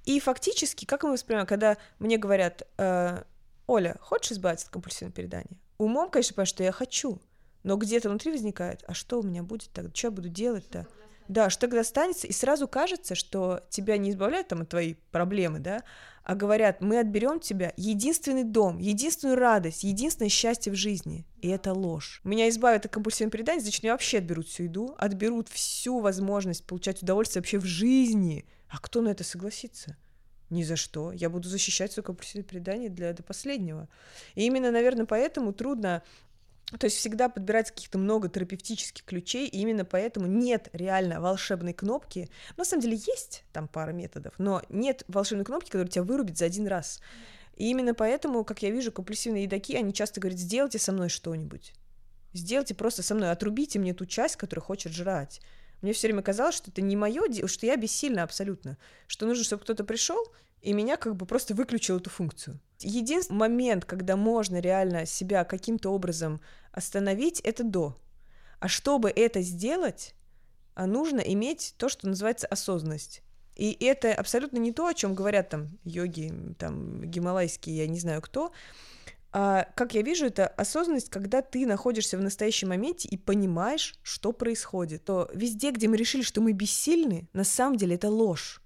[0.05, 3.23] И фактически, как мы воспринимаем, когда мне говорят, э,
[3.67, 5.59] Оля, хочешь избавиться от компульсивного передания?
[5.79, 7.21] Умом, конечно, понимаю, что я хочу,
[7.63, 10.87] но где-то внутри возникает, а что у меня будет тогда, что я буду делать-то?
[11.29, 15.59] Да, что тогда останется, и сразу кажется, что тебя не избавляют там от твоей проблемы,
[15.59, 15.83] да,
[16.23, 21.27] а говорят, мы отберем тебя единственный дом, единственную радость, единственное счастье в жизни.
[21.41, 22.21] И это ложь.
[22.25, 27.03] Меня избавят от компульсивного передания, значит, мне вообще отберут всю еду, отберут всю возможность получать
[27.03, 28.47] удовольствие вообще в жизни.
[28.69, 29.97] А кто на это согласится?
[30.51, 31.13] Ни за что.
[31.13, 33.89] Я буду защищать свое компульсивное передание для, до последнего.
[34.35, 36.03] И именно, наверное, поэтому трудно
[36.79, 42.31] то есть всегда подбирать каких-то много терапевтических ключей, и именно поэтому нет реально волшебной кнопки.
[42.57, 46.47] На самом деле есть там пара методов, но нет волшебной кнопки, которая тебя вырубит за
[46.47, 47.01] один раз.
[47.57, 51.73] И именно поэтому, как я вижу, компульсивные едоки, они часто говорят, сделайте со мной что-нибудь.
[52.33, 55.41] Сделайте просто со мной, отрубите мне ту часть, которая хочет жрать.
[55.83, 58.79] Мне все время казалось, что это не мое, что я бессильна абсолютно.
[59.07, 60.19] Что нужно, чтобы кто-то пришел
[60.65, 62.59] и меня как бы просто выключил эту функцию.
[62.81, 66.41] Единственный момент, когда можно реально себя каким-то образом
[66.73, 67.97] остановить, это до.
[68.61, 70.15] А чтобы это сделать,
[70.75, 73.23] а нужно иметь то, что называется осознанность.
[73.57, 78.23] И это абсолютно не то, о чем говорят там йоги, там гималайские, я не знаю
[78.23, 78.51] кто.
[79.33, 84.33] А, как я вижу, это осознанность, когда ты находишься в настоящем моменте и понимаешь, что
[84.33, 85.05] происходит.
[85.05, 88.64] То везде, где мы решили, что мы бессильны, на самом деле это ложь.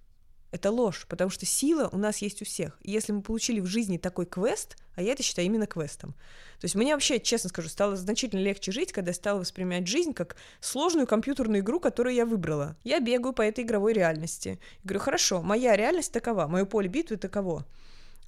[0.50, 2.78] Это ложь, потому что сила у нас есть у всех.
[2.82, 6.12] И если мы получили в жизни такой квест, а я это считаю именно квестом,
[6.58, 10.14] то есть мне вообще, честно скажу, стало значительно легче жить, когда я стала воспринимать жизнь
[10.14, 12.76] как сложную компьютерную игру, которую я выбрала.
[12.82, 14.58] Я бегаю по этой игровой реальности.
[14.82, 17.66] И говорю, хорошо, моя реальность такова, мое поле битвы таково.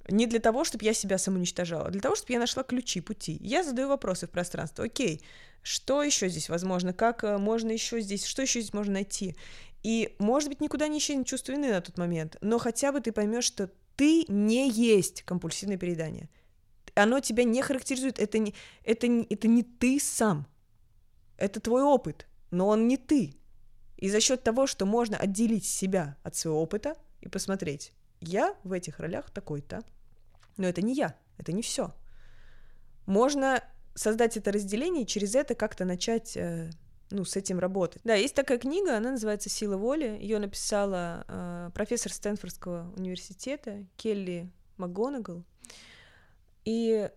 [0.07, 3.37] Не для того, чтобы я себя самоуничтожала, а для того, чтобы я нашла ключи, пути.
[3.41, 4.85] Я задаю вопросы в пространство.
[4.85, 5.21] Окей,
[5.63, 6.91] что еще здесь возможно?
[6.91, 8.25] Как э, можно еще здесь?
[8.25, 9.35] Что еще здесь можно найти?
[9.83, 13.11] И, может быть, никуда не исчезнет чувство вины на тот момент, но хотя бы ты
[13.11, 16.29] поймешь, что ты не есть компульсивное переедание
[16.95, 20.47] оно тебя не характеризует, это не, это, не, это не ты сам,
[21.37, 23.35] это твой опыт, но он не ты.
[23.97, 28.71] И за счет того, что можно отделить себя от своего опыта и посмотреть, я в
[28.71, 29.83] этих ролях такой-то,
[30.57, 31.93] но это не я, это не все.
[33.05, 33.63] Можно
[33.93, 36.71] создать это разделение и через это как-то начать э,
[37.11, 38.01] ну, с этим работать.
[38.03, 40.17] Да, есть такая книга, она называется «Сила воли».
[40.19, 45.43] Ее написала э, профессор Стэнфордского университета Келли МакГонагал.
[46.65, 47.09] И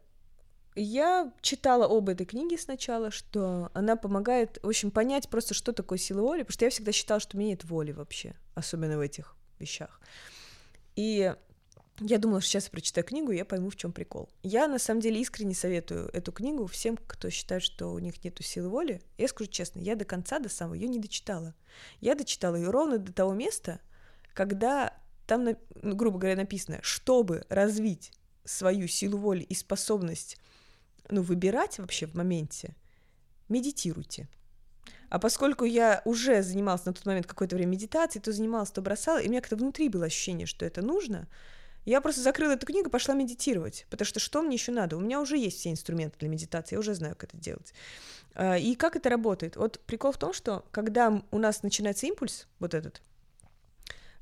[0.74, 5.98] я читала об этой книге сначала, что она помогает, в общем, понять просто, что такое
[5.98, 9.00] сила воли, потому что я всегда считала, что у меня нет воли вообще, особенно в
[9.00, 10.00] этих вещах.
[10.96, 11.34] И
[12.00, 14.28] я думала, что сейчас я прочитаю книгу, и я пойму, в чем прикол.
[14.42, 18.42] Я, на самом деле, искренне советую эту книгу всем, кто считает, что у них нету
[18.42, 19.00] силы воли.
[19.16, 21.54] Я скажу честно, я до конца, до самого ее не дочитала.
[22.00, 23.80] Я дочитала ее ровно до того места,
[24.32, 24.92] когда
[25.26, 28.12] там, ну, грубо говоря, написано, чтобы развить
[28.44, 30.36] свою силу воли и способность
[31.08, 32.76] ну, выбирать вообще в моменте,
[33.48, 34.28] медитируйте.
[35.10, 39.18] А поскольку я уже занималась на тот момент какое-то время медитацией, то занималась, то бросала,
[39.18, 41.28] и у меня как-то внутри было ощущение, что это нужно,
[41.84, 44.96] я просто закрыла эту книгу, пошла медитировать, потому что что мне еще надо?
[44.96, 47.74] У меня уже есть все инструменты для медитации, я уже знаю, как это делать.
[48.34, 49.56] А, и как это работает?
[49.56, 53.02] Вот прикол в том, что когда у нас начинается импульс, вот этот,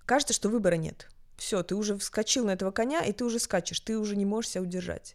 [0.05, 1.09] кажется, что выбора нет.
[1.37, 4.51] Все, ты уже вскочил на этого коня, и ты уже скачешь, ты уже не можешь
[4.51, 5.15] себя удержать.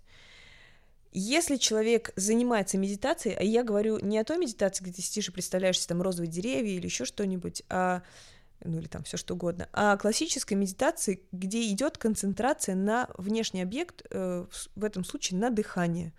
[1.14, 5.32] Если человек занимается медитацией, а я говорю не о той медитации, где ты сидишь и
[5.32, 8.04] представляешь себе там розовые деревья или еще что-нибудь, а
[8.64, 14.04] ну или там все что угодно, а классической медитации, где идет концентрация на внешний объект,
[14.10, 16.14] э, в этом случае на дыхание.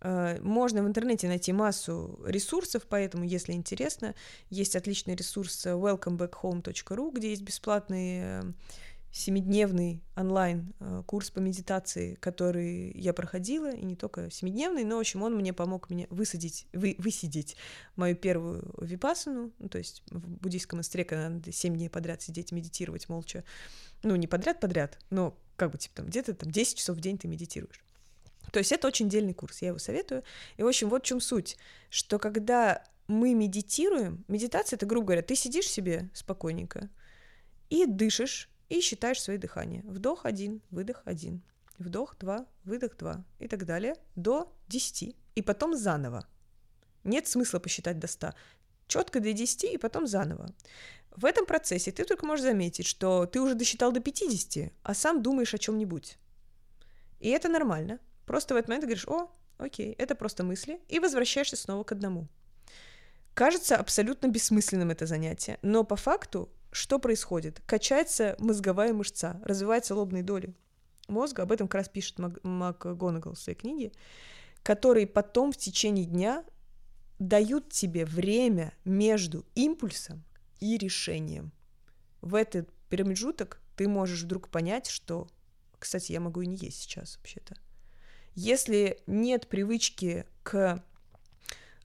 [0.00, 4.14] Э, можно в интернете найти массу ресурсов, поэтому, если интересно,
[4.48, 8.52] есть отличный ресурс welcomebackhome.ru, где есть бесплатные э,
[9.12, 15.00] семидневный онлайн э, курс по медитации, который я проходила, и не только семидневный, но, в
[15.00, 17.56] общем, он мне помог мне высадить, вы, высидеть
[17.96, 22.52] мою первую випасану, ну, то есть в буддийском монастыре, когда надо 7 дней подряд сидеть,
[22.52, 23.44] медитировать молча,
[24.02, 27.26] ну, не подряд-подряд, но как бы, типа, там, где-то там 10 часов в день ты
[27.26, 27.84] медитируешь.
[28.52, 30.22] То есть это очень дельный курс, я его советую.
[30.56, 31.56] И, в общем, вот в чем суть,
[31.90, 36.88] что когда мы медитируем, медитация— это, грубо говоря, ты сидишь себе спокойненько
[37.68, 39.82] и дышишь, и считаешь свои дыхания.
[39.84, 41.42] Вдох один, выдох один,
[41.78, 45.14] вдох два, выдох два и так далее до 10.
[45.34, 46.26] И потом заново.
[47.04, 48.32] Нет смысла посчитать до 100.
[48.86, 50.54] Четко до 10 и потом заново.
[51.10, 55.22] В этом процессе ты только можешь заметить, что ты уже досчитал до 50, а сам
[55.22, 56.16] думаешь о чем-нибудь.
[57.18, 57.98] И это нормально.
[58.24, 61.90] Просто в этот момент ты говоришь, о, окей, это просто мысли, и возвращаешься снова к
[61.90, 62.28] одному.
[63.34, 67.60] Кажется абсолютно бессмысленным это занятие, но по факту что происходит?
[67.66, 70.54] Качается мозговая мышца, развиваются лобные доли
[71.08, 73.92] мозга, об этом как раз пишет Мак- МакГонагал в своей книге,
[74.62, 76.44] которые потом в течение дня
[77.18, 80.24] дают тебе время между импульсом
[80.60, 81.52] и решением.
[82.20, 85.28] В этот промежуток ты можешь вдруг понять, что,
[85.78, 87.56] кстати, я могу и не есть сейчас вообще-то.
[88.34, 90.82] Если нет привычки к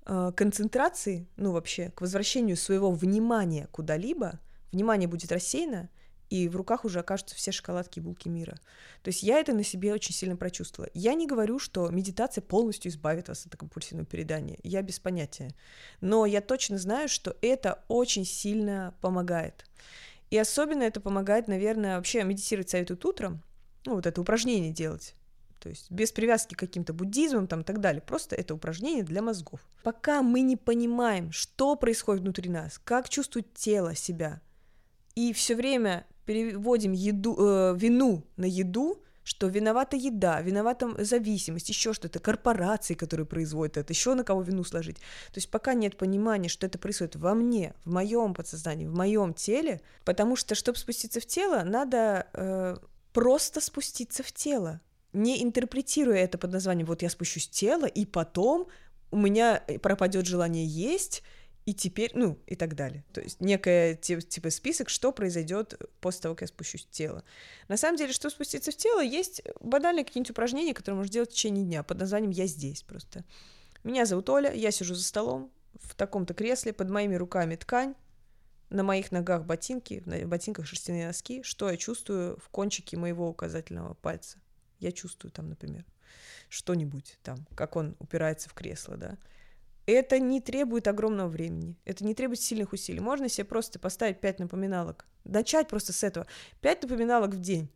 [0.06, 4.40] э, концентрации, ну вообще, к возвращению своего внимания куда-либо,
[4.76, 5.90] внимание будет рассеяно,
[6.30, 8.58] и в руках уже окажутся все шоколадки и булки мира.
[9.04, 10.90] То есть я это на себе очень сильно прочувствовала.
[10.94, 14.58] Я не говорю, что медитация полностью избавит вас от компульсивного передания.
[14.64, 15.52] Я без понятия.
[16.02, 19.66] Но я точно знаю, что это очень сильно помогает.
[20.32, 23.44] И особенно это помогает, наверное, вообще медитировать советуют утром,
[23.86, 25.14] ну, вот это упражнение делать.
[25.60, 28.02] То есть без привязки к каким-то буддизмам там и так далее.
[28.02, 29.60] Просто это упражнение для мозгов.
[29.84, 34.42] Пока мы не понимаем, что происходит внутри нас, как чувствует тело себя,
[35.16, 41.94] и все время переводим еду, э, вину на еду, что виновата еда, виновата зависимость, еще
[41.94, 44.98] что-то, корпорации, которые производят это, еще на кого вину сложить.
[44.98, 49.34] То есть пока нет понимания, что это происходит во мне, в моем подсознании, в моем
[49.34, 52.78] теле, потому что, чтобы спуститься в тело, надо э,
[53.14, 54.80] просто спуститься в тело,
[55.12, 58.68] не интерпретируя это под названием «вот я спущусь в тело, и потом
[59.12, 61.24] у меня пропадет желание есть»,
[61.66, 63.04] и теперь, ну, и так далее.
[63.12, 67.24] То есть некая типа список, что произойдет после того, как я спущусь в тело.
[67.68, 71.34] На самом деле, что спуститься в тело, есть банальные какие-нибудь упражнения, которые можно делать в
[71.34, 73.26] течение дня под названием «Я здесь» просто.
[73.84, 77.96] Меня зовут Оля, я сижу за столом в таком-то кресле, под моими руками ткань,
[78.70, 81.42] на моих ногах ботинки, на ботинках шерстяные носки.
[81.44, 84.40] Что я чувствую в кончике моего указательного пальца?
[84.80, 85.86] Я чувствую там, например,
[86.50, 89.18] что-нибудь там, как он упирается в кресло, да.
[89.86, 93.00] Это не требует огромного времени, это не требует сильных усилий.
[93.00, 96.26] Можно себе просто поставить 5 напоминалок, начать просто с этого.
[96.62, 97.70] 5 напоминалок в день.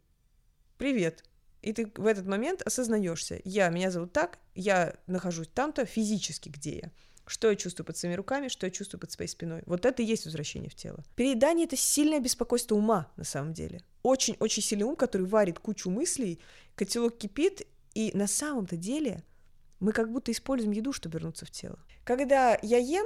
[0.78, 1.24] Привет.
[1.62, 3.39] И ты в этот момент осознаешься.
[3.43, 6.91] Я, меня зовут так, я нахожусь там-то физически, где я.
[7.28, 9.62] Что я чувствую под своими руками, что я чувствую под своей спиной.
[9.68, 11.03] Вот это и есть возвращение в тело.
[11.16, 13.84] Переедание— это сильное беспокойство ума, на самом деле.
[14.01, 16.39] Очень-очень сильный ум, который варит кучу мыслей,
[16.76, 19.24] котелок кипит, и на самом-то деле
[19.80, 21.80] мы как будто используем еду, чтобы вернуться в тело.
[22.04, 23.06] Когда я ем,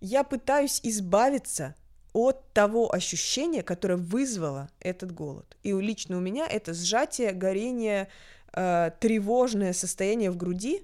[0.00, 1.74] я пытаюсь избавиться
[2.12, 5.56] от того ощущения, которое вызвало этот голод.
[5.62, 8.08] И лично у меня это сжатие, горение,
[8.52, 10.82] э, тревожное состояние в груди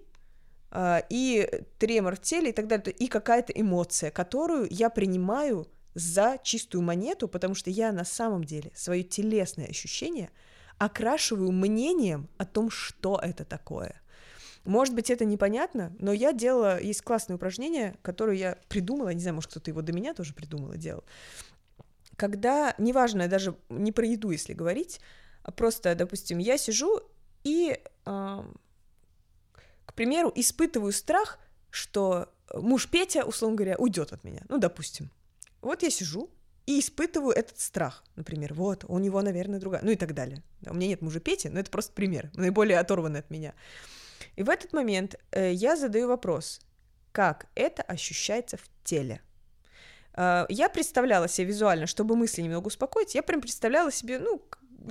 [0.71, 1.49] э, и
[1.79, 7.29] тремор в теле и так далее, и какая-то эмоция, которую я принимаю за чистую монету,
[7.29, 10.31] потому что я на самом деле свое телесное ощущение
[10.79, 14.01] окрашиваю мнением о том, что это такое.
[14.65, 19.35] Может быть, это непонятно, но я делала, есть классное упражнение, которое я придумала, не знаю,
[19.35, 21.05] может, кто-то его до меня тоже придумал и делал.
[22.17, 25.01] Когда, неважно, даже не про еду, если говорить,
[25.43, 27.01] а просто, допустим, я сижу
[27.43, 28.43] и, э,
[29.85, 31.39] к примеру, испытываю страх,
[31.71, 34.43] что муж Петя, условно говоря, уйдет от меня.
[34.49, 35.11] Ну, допустим.
[35.61, 36.31] Вот я сижу
[36.67, 40.43] и испытываю этот страх, например, вот, у него, наверное, другая, ну и так далее.
[40.67, 43.55] У меня нет мужа Пети, но это просто пример, наиболее оторванный от меня.
[44.37, 46.61] И в этот момент э, я задаю вопрос,
[47.13, 49.21] как это ощущается в теле.
[50.17, 54.43] Э, я представляла себе визуально, чтобы мысли немного успокоить, я прям представляла себе, ну,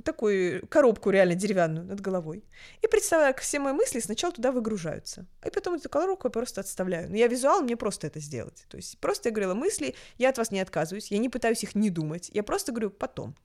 [0.02, 2.44] такую коробку реально деревянную над головой.
[2.82, 5.26] И представляю, как все мои мысли сначала туда выгружаются.
[5.44, 7.08] И потом эту коробку я просто отставляю.
[7.10, 8.64] Но я визуал, мне просто это сделать.
[8.68, 11.74] То есть просто я говорила мысли, я от вас не отказываюсь, я не пытаюсь их
[11.74, 13.36] не думать, я просто говорю потом.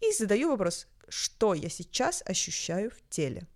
[0.00, 3.46] И задаю вопрос, что я сейчас ощущаю в теле.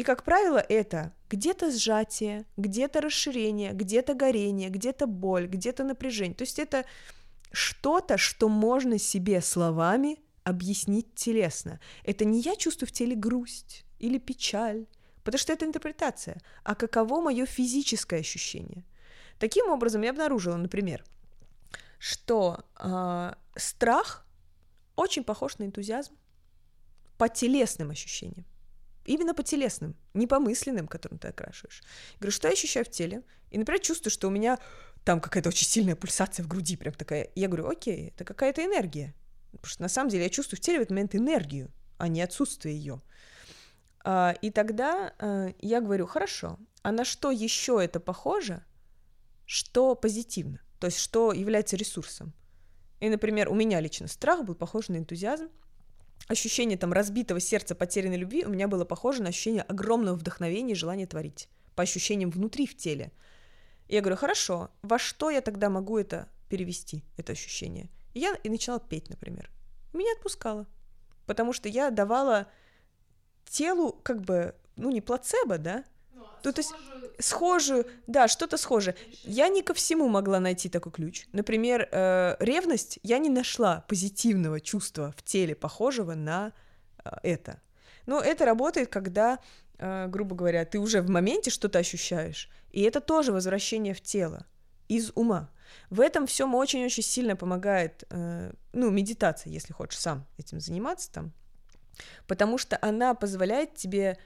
[0.00, 6.34] И, как правило, это где-то сжатие, где-то расширение, где-то горение, где-то боль, где-то напряжение.
[6.34, 6.86] То есть это
[7.52, 11.80] что-то, что можно себе словами объяснить телесно.
[12.02, 14.86] Это не я чувствую в теле грусть или печаль,
[15.22, 18.86] потому что это интерпретация, а каково мое физическое ощущение.
[19.38, 21.04] Таким образом, я обнаружила, например,
[21.98, 24.26] что э, страх
[24.96, 26.14] очень похож на энтузиазм
[27.18, 28.46] по телесным ощущениям.
[29.10, 31.82] Именно по телесным, не по мысленным, которым ты окрашиваешь.
[32.12, 33.24] Я говорю, что я ощущаю в теле?
[33.50, 34.56] И, например, чувствую, что у меня
[35.04, 37.28] там какая-то очень сильная пульсация в груди, прям такая.
[37.34, 39.12] Я говорю, окей, это какая-то энергия.
[39.50, 42.22] Потому что на самом деле я чувствую в теле в этот момент энергию, а не
[42.22, 43.02] отсутствие ее.
[44.04, 48.64] А, и тогда а, я говорю, хорошо, а на что еще это похоже,
[49.44, 52.32] что позитивно, то есть что является ресурсом.
[53.00, 55.48] И, например, у меня лично страх был похож на энтузиазм,
[56.30, 60.76] ощущение там разбитого сердца, потерянной любви у меня было похоже на ощущение огромного вдохновения и
[60.76, 63.12] желания творить, по ощущениям внутри в теле.
[63.88, 67.90] И я говорю, хорошо, во что я тогда могу это перевести, это ощущение?
[68.14, 69.50] И я и начинала петь, например.
[69.92, 70.66] Меня отпускало,
[71.26, 72.46] потому что я давала
[73.44, 75.84] телу как бы, ну не плацебо, да,
[76.44, 76.72] ну, то есть
[77.18, 78.96] схожую, да, что-то схожее.
[79.24, 81.26] Я не ко всему могла найти такой ключ.
[81.32, 86.52] Например, э, ревность, я не нашла позитивного чувства в теле, похожего на
[87.04, 87.60] э, это.
[88.06, 89.38] Но это работает, когда,
[89.78, 94.46] э, грубо говоря, ты уже в моменте что-то ощущаешь, и это тоже возвращение в тело
[94.88, 95.50] из ума.
[95.88, 101.32] В этом всем очень-очень сильно помогает, э, ну, медитация, если хочешь сам этим заниматься там,
[102.26, 104.18] потому что она позволяет тебе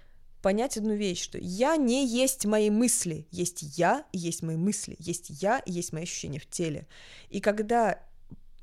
[0.45, 5.31] понять одну вещь, что я не есть мои мысли, есть я есть мои мысли, есть
[5.31, 6.87] я есть мои ощущения в теле.
[7.31, 7.99] И когда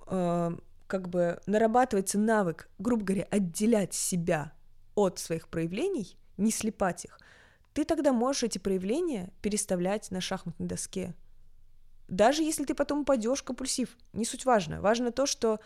[0.05, 0.51] э,
[0.85, 4.53] как бы нарабатывается навык, грубо говоря, отделять себя
[4.93, 7.17] от своих проявлений, не слепать их,
[7.73, 11.15] ты тогда можешь эти проявления переставлять на шахматной доске.
[12.07, 14.81] Даже если ты потом упадешь компульсив, не суть важно.
[14.81, 15.59] Важно то, что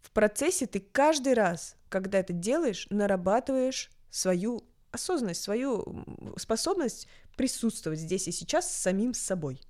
[0.00, 4.62] в процессе ты каждый раз, когда это делаешь, нарабатываешь свою
[4.92, 6.04] осознанность, свою
[6.36, 9.60] способность присутствовать здесь и сейчас с самим собой,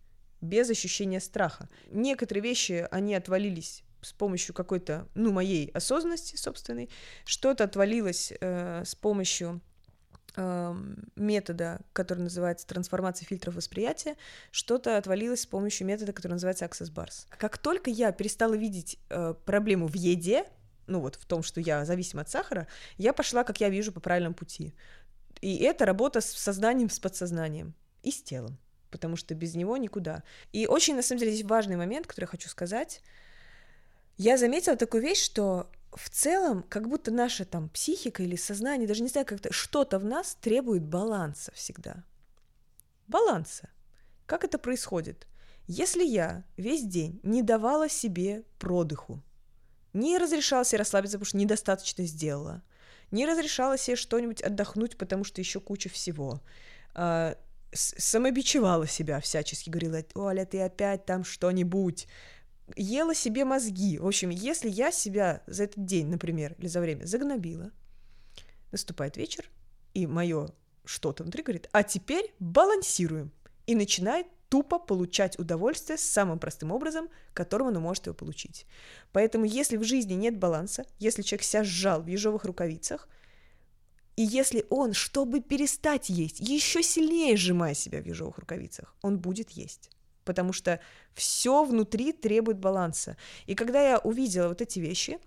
[0.41, 1.69] без ощущения страха.
[1.91, 6.89] Некоторые вещи, они отвалились с помощью какой-то, ну, моей осознанности собственной,
[7.25, 9.61] что-то отвалилось э, с помощью
[11.17, 14.17] метода, который называется трансформация фильтров восприятия,
[14.51, 17.27] что-то отвалилось с помощью метода, который называется Access Bars.
[17.31, 20.45] Как только я перестала видеть э, проблему в еде,
[20.87, 24.01] ну вот в том, что я зависима от сахара, я пошла, как я вижу, по
[24.01, 24.75] правильному пути.
[25.41, 28.59] И это работа с сознанием, с подсознанием и с телом,
[28.91, 30.23] потому что без него никуда.
[30.53, 33.01] И очень, на самом деле, здесь важный момент, который я хочу сказать.
[34.17, 39.03] Я заметила такую вещь, что в целом, как будто наша там психика или сознание, даже
[39.03, 42.05] не знаю, как-то что-то в нас требует баланса всегда.
[43.09, 43.71] Баланса.
[44.27, 45.27] Как это происходит?
[45.67, 49.23] Если я весь день не давала себе продыху,
[49.93, 52.63] не разрешала себе расслабиться, потому что недостаточно сделала,
[53.11, 56.41] не разрешала себе что-нибудь отдохнуть, потому что еще куча всего,
[56.95, 57.37] а,
[57.73, 62.09] самобичевала себя всячески, говорила, Оля, ты опять там что-нибудь,
[62.77, 63.99] ела себе мозги.
[63.99, 67.71] В общем, если я себя за этот день, например, или за время загнобила,
[68.73, 69.51] наступает вечер,
[69.95, 70.49] и мое
[70.85, 73.33] что-то внутри говорит, а теперь балансируем.
[73.67, 78.67] И начинает тупо получать удовольствие самым простым образом, которым оно может его получить.
[79.13, 83.09] Поэтому если в жизни нет баланса, если человек себя сжал в ежовых рукавицах,
[84.17, 89.51] и если он, чтобы перестать есть, еще сильнее сжимая себя в ежовых рукавицах, он будет
[89.51, 89.89] есть
[90.25, 90.79] потому что
[91.15, 93.17] все внутри требует баланса.
[93.47, 95.19] И когда я увидела вот эти вещи,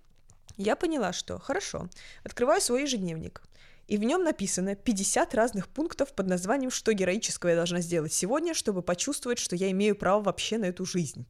[0.55, 1.89] я поняла, что хорошо,
[2.23, 3.41] открываю свой ежедневник,
[3.87, 8.53] и в нем написано 50 разных пунктов под названием «Что героического я должна сделать сегодня,
[8.53, 11.27] чтобы почувствовать, что я имею право вообще на эту жизнь».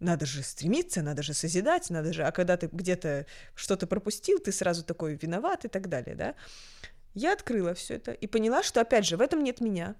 [0.00, 2.24] Надо же стремиться, надо же созидать, надо же...
[2.24, 6.34] А когда ты где-то что-то пропустил, ты сразу такой виноват и так далее, да?
[7.14, 9.94] Я открыла все это и поняла, что, опять же, в этом нет меня,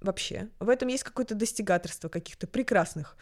[0.00, 0.48] вообще.
[0.58, 3.16] В этом есть какое-то достигаторство каких-то прекрасных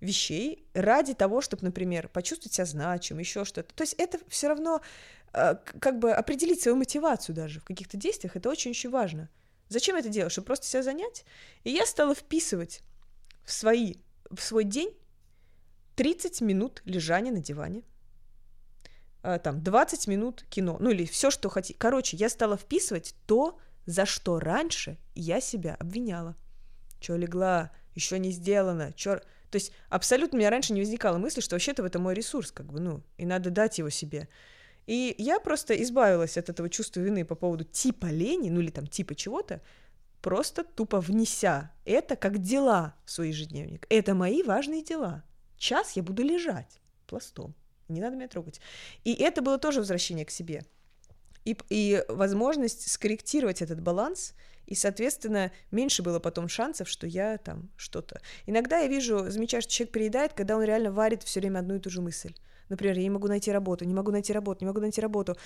[0.00, 3.74] вещей ради того, чтобы, например, почувствовать себя значимым, еще что-то.
[3.74, 4.82] То есть это все равно
[5.34, 9.28] как бы определить свою мотивацию даже в каких-то действиях, это очень-очень важно.
[9.68, 10.32] Зачем это делать?
[10.32, 11.24] Чтобы просто себя занять?
[11.64, 12.82] И я стала вписывать
[13.44, 13.96] в, свои,
[14.30, 14.96] в свой день
[15.96, 17.82] 30 минут лежания на диване,
[19.22, 21.78] э, там 20 минут кино, ну или все, что хотите.
[21.78, 26.36] Короче, я стала вписывать то, за что раньше я себя обвиняла.
[27.00, 29.20] Чё легла, еще не сделано, чё...
[29.50, 32.66] То есть абсолютно у меня раньше не возникало мысли, что вообще-то это мой ресурс, как
[32.66, 34.28] бы, ну, и надо дать его себе.
[34.86, 38.86] И я просто избавилась от этого чувства вины по поводу типа лени, ну или там
[38.86, 39.62] типа чего-то,
[40.20, 43.86] просто тупо внеся это как дела в свой ежедневник.
[43.88, 45.24] Это мои важные дела.
[45.56, 47.54] Час я буду лежать пластом.
[47.88, 48.60] Не надо меня трогать.
[49.04, 50.64] И это было тоже возвращение к себе
[51.44, 54.34] и, и возможность скорректировать этот баланс,
[54.66, 58.20] и, соответственно, меньше было потом шансов, что я там что-то.
[58.46, 61.80] Иногда я вижу, замечаю, что человек переедает, когда он реально варит все время одну и
[61.80, 62.34] ту же мысль.
[62.68, 65.36] Например, я не могу найти работу, не могу найти работу, не могу найти работу.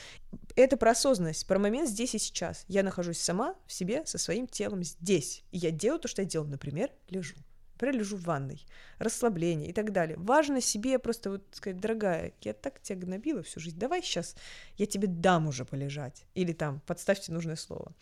[0.56, 2.64] Это про осознанность, про момент здесь и сейчас.
[2.68, 5.44] Я нахожусь сама в себе, со своим телом здесь.
[5.50, 6.50] И я делаю то, что я делаю.
[6.50, 7.34] Например, лежу.
[7.74, 8.66] Например, лежу в ванной,
[8.98, 10.16] расслабление и так далее.
[10.18, 14.34] Важно себе просто вот сказать, дорогая, я так тебя гнобила всю жизнь, давай сейчас
[14.76, 16.24] я тебе дам уже полежать.
[16.34, 17.94] Или там, подставьте нужное слово.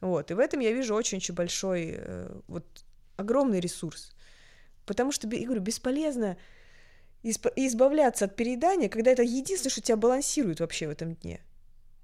[0.00, 2.64] Вот, и в этом я вижу очень-очень большой, э, вот,
[3.16, 4.14] огромный ресурс.
[4.86, 6.38] Потому что, я говорю, бесполезно
[7.22, 11.40] избавляться от переедания, когда это единственное, что тебя балансирует вообще в этом дне.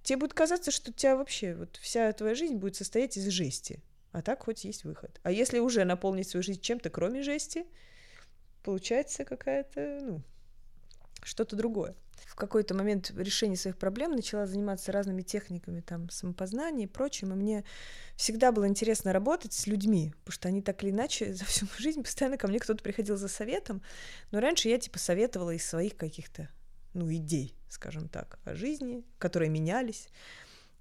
[0.02, 3.82] Тебе будет казаться, что у тебя вообще вот вся твоя жизнь будет состоять из жести.
[4.12, 5.18] А так хоть есть выход.
[5.22, 7.66] А если уже наполнить свою жизнь чем-то, кроме жести,
[8.62, 10.22] получается какая-то, ну,
[11.22, 11.96] что-то другое.
[12.26, 17.36] В какой-то момент решения своих проблем начала заниматься разными техниками там самопознания и прочим, и
[17.36, 17.64] мне
[18.16, 21.78] всегда было интересно работать с людьми, потому что они так или иначе за всю мою
[21.78, 23.82] жизнь постоянно ко мне кто-то приходил за советом,
[24.32, 26.48] но раньше я типа советовала из своих каких-то,
[26.92, 30.08] ну, идей, скажем так, о жизни, которые менялись,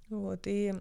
[0.08, 0.74] вот, и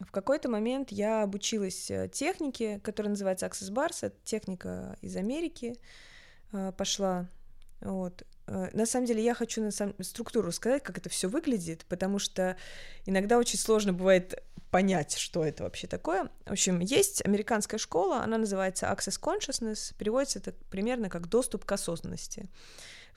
[0.00, 5.76] в какой-то момент я обучилась э, технике, которая называется Access Bars, это техника из Америки,
[6.52, 7.28] э, пошла.
[7.80, 8.24] Вот.
[8.46, 9.94] Э, на самом деле я хочу на сам...
[10.00, 12.56] структуру сказать, как это все выглядит, потому что
[13.06, 16.30] иногда очень сложно бывает понять, что это вообще такое.
[16.46, 21.72] В общем, есть американская школа, она называется Access Consciousness, переводится это примерно как доступ к
[21.72, 22.48] осознанности.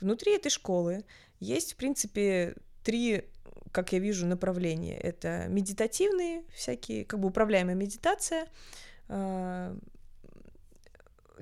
[0.01, 1.05] Внутри этой школы
[1.39, 3.30] есть, в принципе, три
[3.71, 4.97] как я вижу, направления.
[4.97, 8.47] Это медитативные всякие, как бы управляемая медитация,
[9.09, 9.76] э,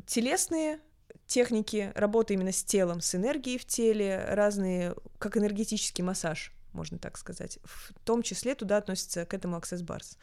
[0.08, 0.80] телесные
[1.28, 7.18] техники работы именно с телом, с энергией в теле, разные, как энергетический массаж, можно так
[7.18, 7.60] сказать.
[7.64, 10.18] В том числе туда относится к этому Access Bars.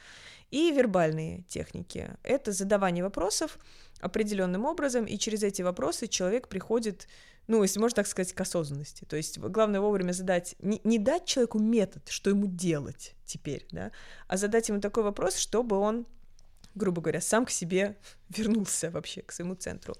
[0.50, 2.10] И вербальные техники.
[2.22, 3.58] Это задавание вопросов
[4.00, 7.06] определенным образом, и через эти вопросы человек приходит
[7.46, 9.04] ну, если можно так сказать, к осознанности.
[9.06, 13.90] То есть главное вовремя задать, не, не дать человеку метод, что ему делать теперь, да,
[14.28, 16.06] а задать ему такой вопрос, чтобы он,
[16.76, 17.96] грубо говоря, сам к себе
[18.28, 19.96] вернулся вообще, к своему центру.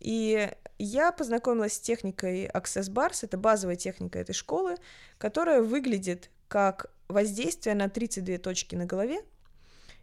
[0.00, 4.76] И я познакомилась с техникой Access Bars, это базовая техника этой школы,
[5.18, 9.22] которая выглядит как воздействие на 32 точки на голове,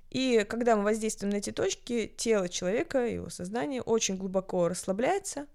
[0.09, 5.47] и когда мы воздействуем на эти точки, тело человека, его сознание очень глубоко расслабляется,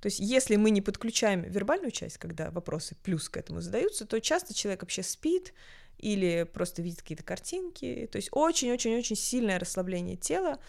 [0.00, 4.20] то есть, если мы не подключаем вербальную часть, когда вопросы плюс к этому задаются, то
[4.20, 5.52] часто человек вообще спит
[5.98, 8.08] или просто видит какие-то картинки.
[8.12, 10.60] То есть очень-очень-очень сильное расслабление тела.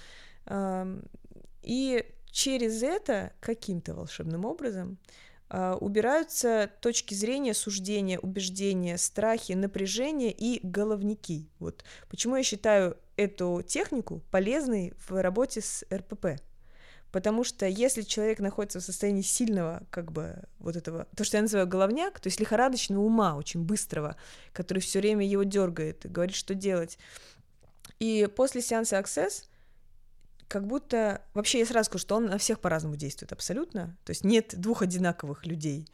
[1.61, 4.97] И через это каким-то волшебным образом
[5.49, 11.49] а, убираются точки зрения, суждения, убеждения, страхи, напряжения и головники.
[11.59, 16.41] Вот почему я считаю эту технику полезной в работе с РПП.
[17.11, 21.41] Потому что если человек находится в состоянии сильного, как бы, вот этого, то, что я
[21.41, 24.15] называю головняк, то есть лихорадочного ума, очень быстрого,
[24.53, 26.99] который все время его дергает и говорит, что делать.
[27.97, 29.45] И после сеанса Access
[30.49, 31.21] как будто...
[31.33, 33.95] Вообще я сразу скажу, что он на всех по-разному действует абсолютно.
[34.03, 35.87] То есть нет двух одинаковых людей.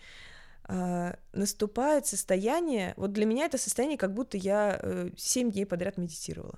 [0.63, 2.93] А, наступает состояние...
[2.97, 6.57] Вот для меня это состояние, как будто я э, 7 дней подряд медитировала.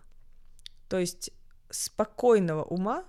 [0.87, 1.31] То есть
[1.69, 3.03] спокойного ума,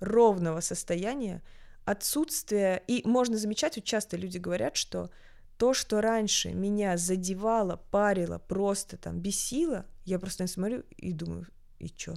[0.00, 1.40] ровного состояния,
[1.84, 5.10] отсутствие, и можно замечать, вот часто люди говорят, что
[5.56, 11.46] то, что раньше меня задевало, парило, просто там бесило, я просто смотрю и думаю,
[11.78, 12.14] и чё?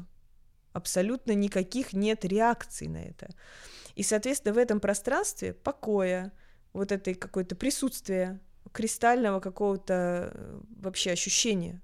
[0.76, 3.30] Абсолютно никаких нет реакций на это.
[3.95, 6.34] И, соответственно, в этом пространстве покоя,
[6.73, 8.41] вот этой какое-то присутствие,
[8.73, 11.82] кристального какого-то э, вообще ощущения,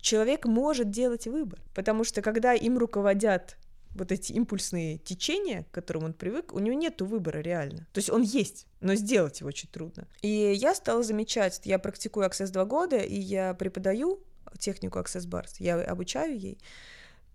[0.00, 1.60] человек может делать выбор.
[1.74, 3.58] Потому что когда им руководят
[3.90, 7.86] вот эти импульсные течения, к которым он привык, у него нет выбора реально.
[7.92, 10.08] То есть он есть, но сделать его очень трудно.
[10.22, 14.22] И я стала замечать, я практикую Access два года, и я преподаю
[14.58, 16.58] технику Access Bars, я обучаю ей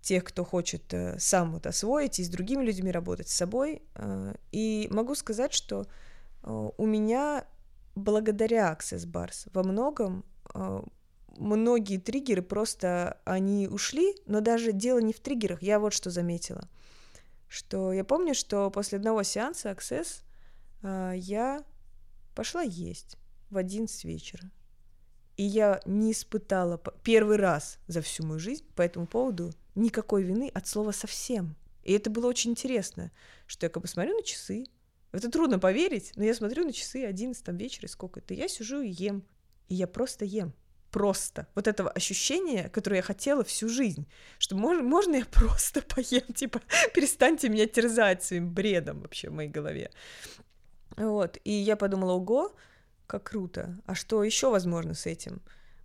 [0.00, 3.82] тех, кто хочет э, сам вот освоить и с другими людьми работать, с собой.
[3.94, 5.86] Э, и могу сказать, что
[6.42, 7.44] э, у меня
[7.94, 10.24] благодаря Access Bars во многом
[11.36, 16.68] многие триггеры просто, они ушли, но даже дело не в триггерах, я вот что заметила,
[17.48, 20.24] что я помню, что после одного сеанса Access
[21.16, 21.62] я
[22.34, 23.16] пошла есть
[23.50, 24.50] в 11 вечера,
[25.36, 30.50] и я не испытала первый раз за всю мою жизнь по этому поводу никакой вины
[30.52, 31.56] от слова совсем.
[31.82, 33.10] И это было очень интересно,
[33.46, 34.66] что я как бы смотрю на часы,
[35.12, 38.88] это трудно поверить, но я смотрю на часы 11 там, вечера, сколько-то, я сижу и
[38.88, 39.24] ем,
[39.68, 40.54] и я просто ем
[40.90, 41.46] просто.
[41.54, 44.06] Вот этого ощущения, которое я хотела всю жизнь.
[44.38, 46.60] Что можно, можно я просто поем, типа,
[46.94, 49.90] перестаньте меня терзать своим бредом вообще в моей голове.
[50.96, 52.54] Вот, и я подумала, ого,
[53.06, 53.80] как круто.
[53.86, 55.42] А что еще возможно с этим?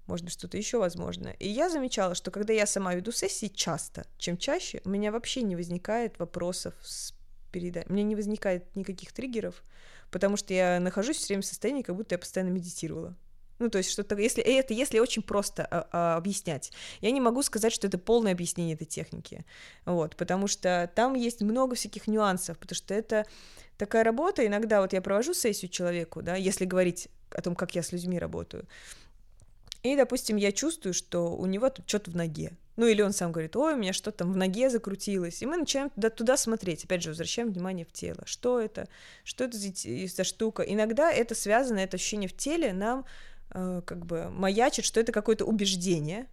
[0.07, 1.29] Быть, что-то еще возможно.
[1.39, 5.41] И я замечала, что когда я сама веду сессии часто, чем чаще, у меня вообще
[5.41, 7.13] не возникает вопросов с
[7.51, 7.89] передачей.
[7.89, 9.63] У меня не возникает никаких триггеров,
[10.11, 13.15] потому что я нахожусь все время в состоянии, как будто я постоянно медитировала.
[13.57, 16.73] Ну, то есть что-то, если это если очень просто а, а, объяснять.
[16.99, 19.45] Я не могу сказать, что это полное объяснение этой техники,
[19.85, 23.25] вот, потому что там есть много всяких нюансов, потому что это
[23.77, 27.83] такая работа, иногда вот я провожу сессию человеку, да, если говорить о том, как я
[27.83, 28.67] с людьми работаю,
[29.93, 33.31] и, допустим, я чувствую, что у него тут что-то в ноге, ну, или он сам
[33.31, 35.41] говорит, ой, у меня что-то там в ноге закрутилось.
[35.41, 36.83] И мы начинаем туда, туда смотреть.
[36.83, 38.23] Опять же, возвращаем внимание в тело.
[38.25, 38.89] Что это?
[39.23, 40.61] Что это за, за штука?
[40.61, 43.05] Иногда это связано, это ощущение в теле нам
[43.55, 46.27] Э, как бы маячит, что это какое-то убеждение,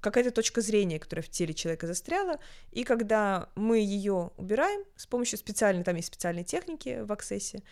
[0.00, 2.38] какая-то точка зрения, которая в теле человека застряла,
[2.70, 7.62] и когда мы ее убираем с помощью специальной, там есть специальные техники в аксессе,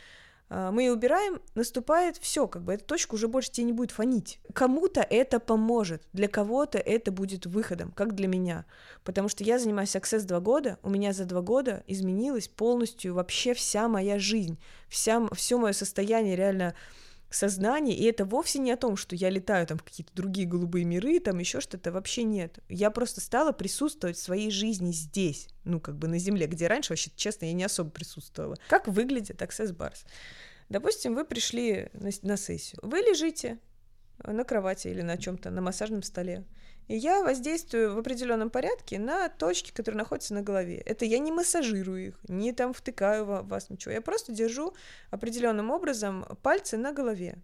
[0.50, 4.40] мы ее убираем, наступает все, как бы эта точка уже больше тебе не будет фонить.
[4.52, 8.66] Кому-то это поможет, для кого-то это будет выходом, как для меня.
[9.04, 13.54] Потому что я занимаюсь Access два года, у меня за два года изменилась полностью вообще
[13.54, 16.74] вся моя жизнь, вся, все мое состояние реально
[17.30, 20.84] сознание, и это вовсе не о том, что я летаю там в какие-то другие голубые
[20.84, 22.58] миры, там еще что-то, вообще нет.
[22.68, 26.92] Я просто стала присутствовать в своей жизни здесь, ну, как бы на Земле, где раньше,
[26.92, 28.56] вообще, честно, я не особо присутствовала.
[28.68, 30.04] Как выглядит Access Bars?
[30.68, 33.58] Допустим, вы пришли на, на сессию, вы лежите,
[34.24, 36.44] на кровати или на чем-то, на массажном столе.
[36.90, 40.82] И я воздействую в определенном порядке на точки, которые находятся на голове.
[40.84, 43.92] Это я не массажирую их, не там втыкаю в вас ничего.
[43.92, 44.74] Я просто держу
[45.12, 47.38] определенным образом пальцы на голове.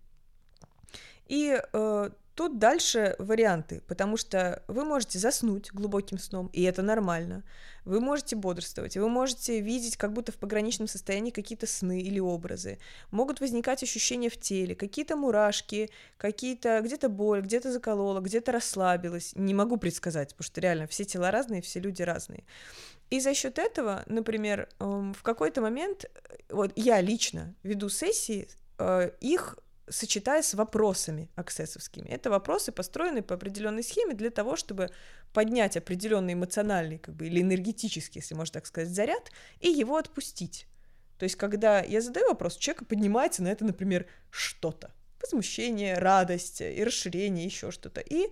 [1.29, 7.45] И э, Тут дальше варианты, потому что вы можете заснуть глубоким сном, и это нормально.
[7.87, 12.79] Вы можете бодрствовать, вы можете видеть как будто в пограничном состоянии какие-то сны или образы.
[13.11, 19.33] Могут возникать ощущения в теле, какие-то мурашки, какие-то где-то боль, где-то заколола, где-то расслабилась.
[19.35, 22.45] Не могу предсказать, потому что реально все тела разные, все люди разные.
[23.09, 26.05] И за счет этого, например, эм, в какой-то момент,
[26.51, 28.47] вот я лично веду сессии,
[28.79, 29.59] э, их
[29.89, 32.09] сочетая с вопросами аксессовскими.
[32.09, 34.91] Это вопросы, построенные по определенной схеме для того, чтобы
[35.33, 39.31] поднять определенный эмоциональный как бы, или энергетический, если можно так сказать, заряд
[39.61, 40.67] и его отпустить.
[41.19, 44.93] То есть, когда я задаю вопрос, человек поднимается на это, например, что-то.
[45.23, 48.01] Возмущение, радость и расширение, еще что-то.
[48.01, 48.29] И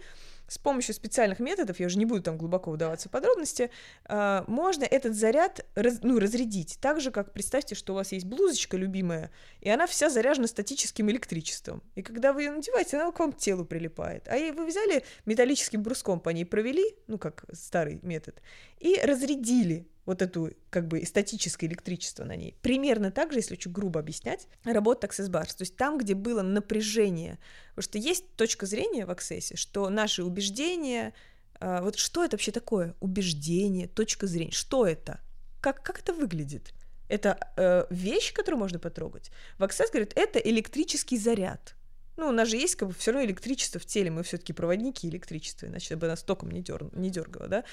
[0.48, 3.70] с помощью специальных методов, я уже не буду там глубоко вдаваться в подробности,
[4.08, 6.78] э, можно этот заряд раз, ну, разрядить.
[6.80, 9.30] Так же, как представьте, что у вас есть блузочка любимая,
[9.60, 11.82] и она вся заряжена статическим электричеством.
[11.94, 14.28] И когда вы ее надеваете, она к вам к телу прилипает.
[14.28, 18.40] А вы взяли металлическим бруском по ней провели, ну, как старый метод,
[18.78, 22.56] и разрядили вот эту как бы статическое электричество на ней.
[22.62, 25.56] Примерно так же, если очень грубо объяснять, работает Access Bars.
[25.56, 27.38] То есть там, где было напряжение,
[27.74, 31.14] потому что есть точка зрения в Access, что наши убеждения,
[31.60, 32.94] э, вот что это вообще такое?
[33.00, 35.20] Убеждение, точка зрения, что это?
[35.60, 36.74] Как, как это выглядит?
[37.08, 39.30] Это э, вещь, которую можно потрогать.
[39.58, 41.74] В Access говорит, это электрический заряд.
[42.16, 45.08] Ну, у нас же есть как бы все равно электричество в теле, мы все-таки проводники
[45.08, 46.88] электричества, иначе бы нас током не, дер...
[46.92, 47.64] не дергало, да.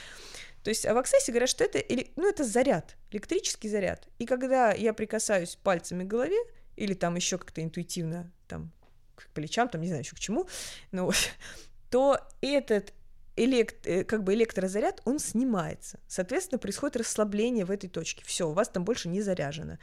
[0.63, 1.83] То есть а в Access говорят, что это,
[2.15, 4.07] ну, это заряд, электрический заряд.
[4.19, 6.37] И когда я прикасаюсь пальцами к голове,
[6.75, 8.71] или там еще как-то интуитивно, там,
[9.15, 10.47] к плечам, там, не знаю еще к чему,
[10.91, 11.11] ну,
[11.89, 12.93] то этот
[13.35, 15.99] элект, э, как бы электрозаряд, он снимается.
[16.07, 18.23] Соответственно, происходит расслабление в этой точке.
[18.25, 19.79] Все, у вас там больше не заряжено.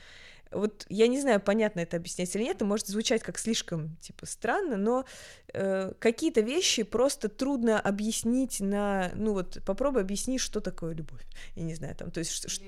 [0.51, 4.26] Вот я не знаю, понятно это объяснять или нет, это может звучать как слишком, типа,
[4.26, 5.05] странно, но
[5.53, 11.24] э, какие-то вещи просто трудно объяснить на, ну вот, попробуй объяснить, что такое любовь,
[11.55, 12.64] я не знаю, там, то есть, что,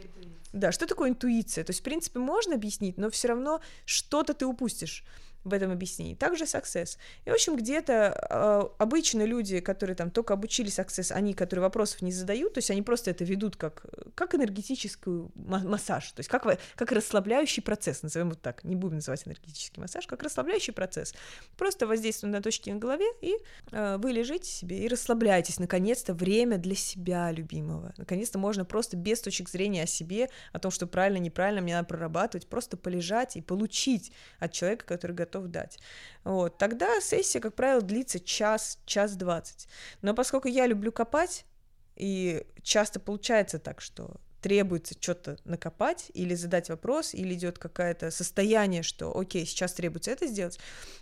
[0.53, 4.47] да, что такое интуиция, то есть, в принципе, можно объяснить, но все равно что-то ты
[4.47, 5.05] упустишь
[5.45, 6.14] в этом объяснении.
[6.14, 6.97] Также success.
[7.24, 12.03] И, в общем, где-то э, обычно люди, которые там только обучились success, они, которые вопросов
[12.03, 13.84] не задают, то есть они просто это ведут как,
[14.14, 19.26] как энергетический массаж, то есть как, как расслабляющий процесс, назовем вот так, не будем называть
[19.26, 21.14] энергетический массаж, как расслабляющий процесс.
[21.57, 23.36] Просто воздействуем на точки на голове, и
[23.72, 25.59] э, вы лежите себе и расслабляетесь.
[25.59, 27.95] Наконец-то время для себя любимого.
[27.97, 31.88] Наконец-то можно просто без точек зрения о себе, о том, что правильно, неправильно, мне надо
[31.88, 35.78] прорабатывать, просто полежать и получить от человека, который готов готов дать.
[36.24, 36.59] Вот.
[36.59, 39.68] Тогда сессия, как правило, длится час, час двадцать.
[40.03, 41.45] Но поскольку я люблю копать,
[41.97, 48.83] и часто получается так, что требуется что-то накопать или задать вопрос, или идет какое-то состояние,
[48.83, 50.59] что окей, сейчас требуется это сделать.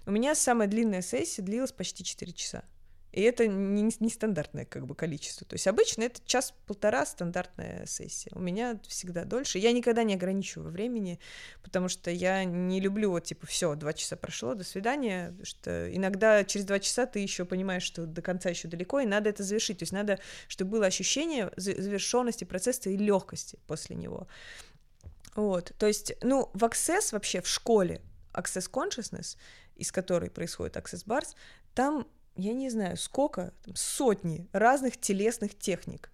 [0.06, 2.64] У меня самая длинная сессия длилась почти 4 часа.
[3.12, 5.46] И это не, не стандартное как бы количество.
[5.46, 8.30] То есть обычно это час-полтора стандартная сессия.
[8.34, 9.58] У меня всегда дольше.
[9.58, 11.18] Я никогда не ограничиваю времени,
[11.62, 15.34] потому что я не люблю вот типа все, два часа прошло, до свидания.
[15.42, 19.30] Что иногда через два часа ты еще понимаешь, что до конца еще далеко, и надо
[19.30, 19.78] это завершить.
[19.78, 24.28] То есть надо, чтобы было ощущение завершенности процесса и легкости после него.
[25.34, 28.02] Вот, то есть, ну, в Access вообще в школе
[28.32, 29.36] Access Consciousness,
[29.76, 31.36] из которой происходит Access Bars,
[31.74, 32.08] там
[32.38, 36.10] я не знаю, сколько, там, сотни разных телесных техник.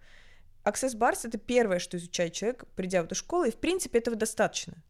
[0.65, 4.17] Access Bars— это первое, что изучает человек, придя в эту школу, и, в принципе, этого
[4.17, 4.83] достаточно.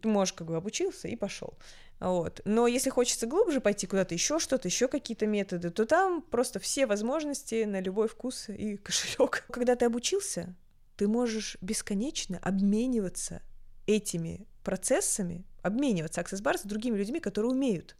[0.00, 1.58] Ты можешь, как бы, обучился и пошел.
[2.00, 2.40] Вот.
[2.46, 6.86] Но если хочется глубже пойти куда-то еще что-то, еще какие-то методы, то там просто все
[6.86, 9.44] возможности на любой вкус и кошелек.
[9.50, 10.56] Когда ты обучился,
[10.96, 13.42] ты можешь бесконечно обмениваться
[13.86, 17.96] этими процессами, обмениваться Access Bar с другими людьми, которые умеют.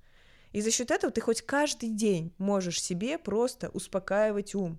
[0.55, 4.79] И за счет этого ты хоть каждый день можешь себе просто успокаивать ум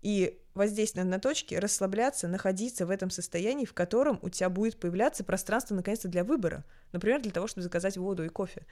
[0.00, 5.24] и воздействовать на точки, расслабляться, находиться в этом состоянии, в котором у тебя будет появляться
[5.24, 6.64] пространство наконец-то для выбора.
[6.92, 8.64] Например, для того, чтобы заказать воду и кофе.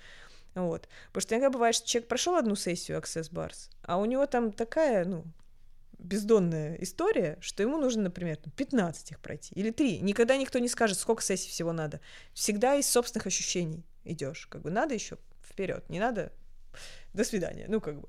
[0.54, 0.88] Вот.
[1.08, 4.52] Потому что иногда бывает, что человек прошел одну сессию Access Bars, а у него там
[4.52, 5.24] такая, ну,
[5.98, 9.98] бездонная история, что ему нужно, например, 15 их пройти или 3.
[9.98, 12.00] Никогда никто не скажет, сколько сессий всего надо.
[12.34, 14.46] Всегда из собственных ощущений идешь.
[14.46, 15.18] Как бы надо еще
[15.60, 16.32] вперед, не надо
[17.12, 18.08] до свидания, ну как бы.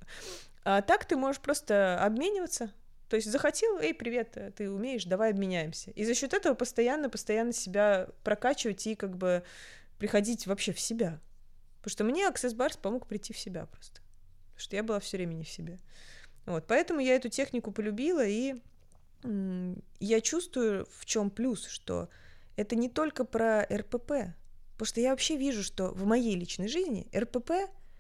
[0.64, 2.72] А так ты можешь просто обмениваться,
[3.10, 5.92] то есть захотел, эй, привет, ты умеешь, давай обменяемся.
[5.92, 9.44] И за счет этого постоянно, постоянно себя прокачивать и как бы
[10.00, 11.20] приходить вообще в себя.
[11.80, 14.00] Потому что мне Access Bars помог прийти в себя просто.
[14.56, 15.80] что я была все время не в себе.
[16.46, 18.56] Вот, поэтому я эту технику полюбила, и
[20.00, 22.10] я чувствую, в чем плюс, что
[22.56, 24.34] это не только про РПП,
[24.82, 27.52] потому что я вообще вижу, что в моей личной жизни РПП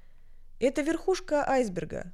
[0.60, 2.12] —это верхушка айсберга.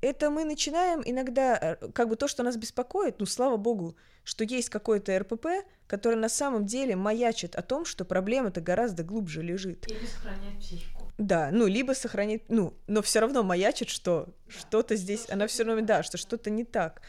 [0.00, 4.44] Это мы начинаем иногда, э, как бы то, что нас беспокоит, ну, слава богу, что
[4.44, 5.48] есть какой-то РПП,
[5.86, 9.86] который на самом деле маячит о том, что проблема-то гораздо глубже лежит.
[9.90, 11.12] Или сохраняет психику.
[11.18, 14.58] Да, ну, либо сохранить, ну, но все равно маячит, что да.
[14.58, 17.02] что-то здесь, что она все равно, да, что что-то не так.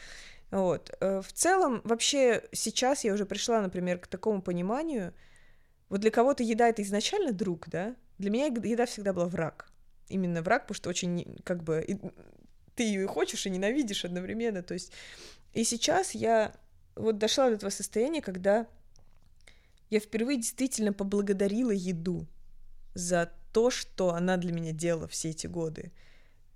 [0.52, 0.94] Вот.
[1.00, 5.14] Э, в целом, вообще, сейчас я уже пришла, например, к такому пониманию,
[5.90, 9.72] вот для кого-то еда— это изначально друг, да, для меня еда всегда была враг.
[10.08, 11.98] Именно враг, потому что очень, как бы, и,
[12.76, 14.92] ты ее хочешь и ненавидишь одновременно, то есть...
[15.54, 16.54] И сейчас я
[16.96, 18.68] вот дошла до этого состояния, когда
[19.90, 22.28] я впервые действительно поблагодарила еду
[22.94, 25.92] за то, что она для меня делала все эти годы.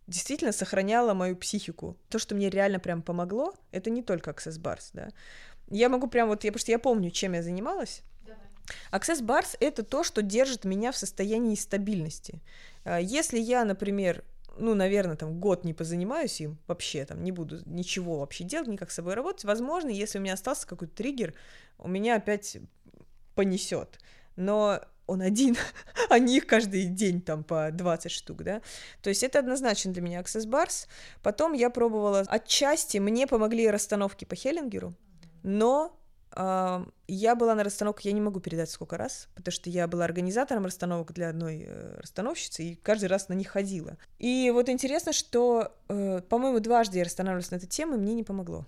[0.06, 1.98] Действительно сохраняла мою психику.
[2.10, 5.10] То, что мне реально прям помогло, это не только Access Bars, да.
[5.70, 8.04] Я могу прям вот, я, потому что я помню, чем я занималась.
[8.91, 12.41] Access Bars— это то, что держит меня в состоянии стабильности.
[12.86, 14.24] А, если я, например,
[14.57, 18.91] ну, наверное, там год не позанимаюсь им вообще, там не буду ничего вообще делать, никак
[18.91, 21.34] с собой работать, возможно, если у меня остался какой-то триггер,
[21.80, 22.57] у меня опять
[23.36, 23.99] понесет.
[24.36, 25.57] Но он один,
[26.09, 28.61] а не их каждый день там по 20 штук, да.
[29.01, 30.88] То есть это однозначно для меня Access Bars.
[31.22, 34.93] Потом я пробовала отчасти, мне помогли расстановки по Хеллингеру,
[35.41, 35.99] но
[36.36, 40.66] я была на расстановках, я не могу передать сколько раз, потому что я была организатором
[40.66, 43.98] расстановок для одной э, расстановщицы и каждый раз на них ходила.
[44.18, 48.24] И вот интересно, что, э, по-моему, дважды я расстанавливалась на эту тему, и мне не
[48.24, 48.66] помогло.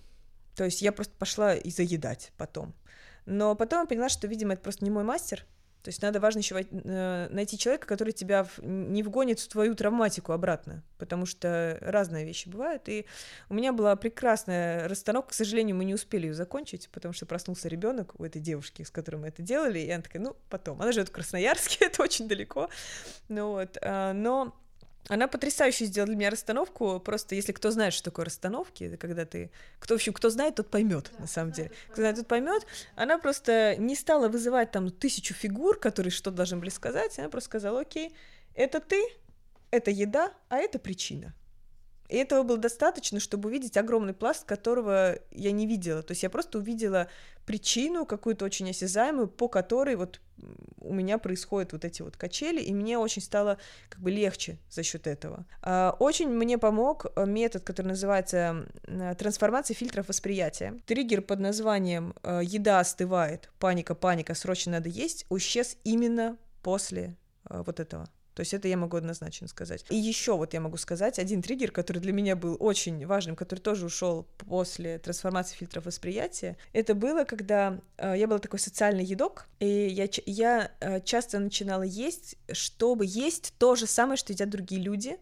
[0.56, 2.74] То есть я просто пошла и заедать потом.
[3.26, 5.46] Но потом я поняла, что, видимо, это просто не мой мастер,
[5.86, 10.32] то есть надо важно еще э, найти человека, который тебя не вгонит в твою травматику
[10.32, 12.90] обратно, потому что разные вещи бывают.
[12.90, 13.06] И
[13.50, 17.68] у меня была прекрасная расстановка, к сожалению, мы не успели ее закончить, потому что проснулся
[17.68, 20.82] ребенок у этой девушки, с которой мы это делали, и она такая, ну, потом.
[20.82, 22.68] Она живет в Красноярске, это очень далеко.
[23.28, 24.56] Ну вот, а, но
[25.08, 27.00] она потрясающе сделала для меня расстановку.
[27.00, 29.52] Просто если кто знает, что такое расстановки, это когда ты.
[29.80, 31.72] Кто, в общем, кто знает, тот поймет, да, на самом деле.
[31.88, 32.66] Кто знает, тот поймет.
[32.96, 37.18] Она просто не стала вызывать там тысячу фигур, которые что-то должны были сказать.
[37.20, 38.16] Она просто сказала: Окей,
[38.56, 39.04] это ты,
[39.72, 41.34] это еда, а это причина.
[42.10, 46.04] И этого было достаточно, чтобы увидеть огромный пласт, которого я не видела.
[46.04, 47.10] То есть я просто увидела
[47.46, 50.20] причину какую-то очень осязаемую, по которой вот
[50.80, 53.58] у меня происходят вот эти вот качели, и мне очень стало
[53.90, 55.46] как бы легче за счет этого.
[55.62, 58.68] А, очень мне помог э, метод, который называется
[59.18, 60.80] трансформация фильтров восприятия.
[60.86, 67.16] Триггер под названием э, «еда остывает, паника, паника, срочно надо есть» исчез именно после
[67.50, 68.10] э, вот этого.
[68.36, 69.86] То есть это я могу однозначно сказать.
[69.90, 73.62] И еще вот я могу сказать один триггер, который для меня был очень важным, который
[73.62, 76.58] тоже ушел после трансформации фильтров восприятия.
[76.74, 81.84] Это было, когда э, я была такой социальный едок, и я, я э, часто начинала
[81.84, 85.18] есть, чтобы есть то же самое, что едят другие люди,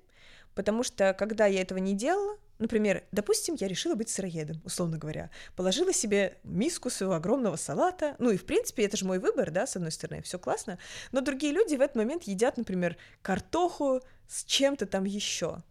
[0.55, 5.29] потому что когда я этого не делала, Например, допустим, я решила быть сыроедом, условно говоря.
[5.57, 8.15] Положила себе миску своего огромного салата.
[8.19, 10.79] Ну и, в принципе, это же мой выбор, да, с одной стороны, все классно.
[11.11, 13.99] Но другие люди в этот момент едят, например, картоху
[14.29, 15.61] с чем-то там еще.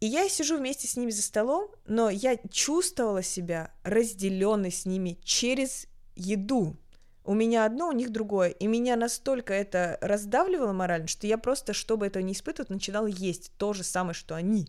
[0.00, 5.18] И я сижу вместе с ними за столом, но я чувствовала себя разделенной с ними
[5.24, 6.76] через еду.
[7.24, 8.50] У меня одно, у них другое.
[8.50, 13.50] И меня настолько это раздавливало морально, что я просто, чтобы этого не испытывать, начинала есть
[13.56, 14.68] то же самое, что они.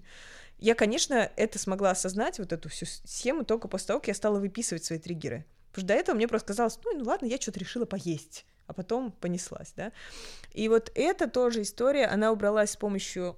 [0.60, 4.40] Я, конечно, это смогла осознать, вот эту всю схему, только после того, как я стала
[4.40, 5.46] выписывать свои триггеры.
[5.70, 8.74] Потому что до этого мне просто казалось, ну, ну ладно, я что-то решила поесть, а
[8.74, 9.94] потом понеслась, да.
[10.54, 13.38] И вот эта тоже история, она убралась с помощью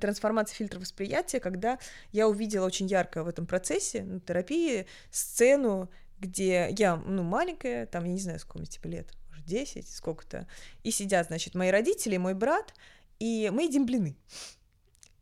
[0.00, 1.78] трансформации фильтра восприятия, когда
[2.12, 8.04] я увидела очень ярко в этом процессе ну, терапии сцену, где я, ну, маленькая, там,
[8.04, 10.46] я не знаю, сколько мне, типа, лет, может, 10, сколько-то,
[10.84, 12.74] и сидят, значит, мои родители, мой брат,
[13.18, 14.16] и мы едим блины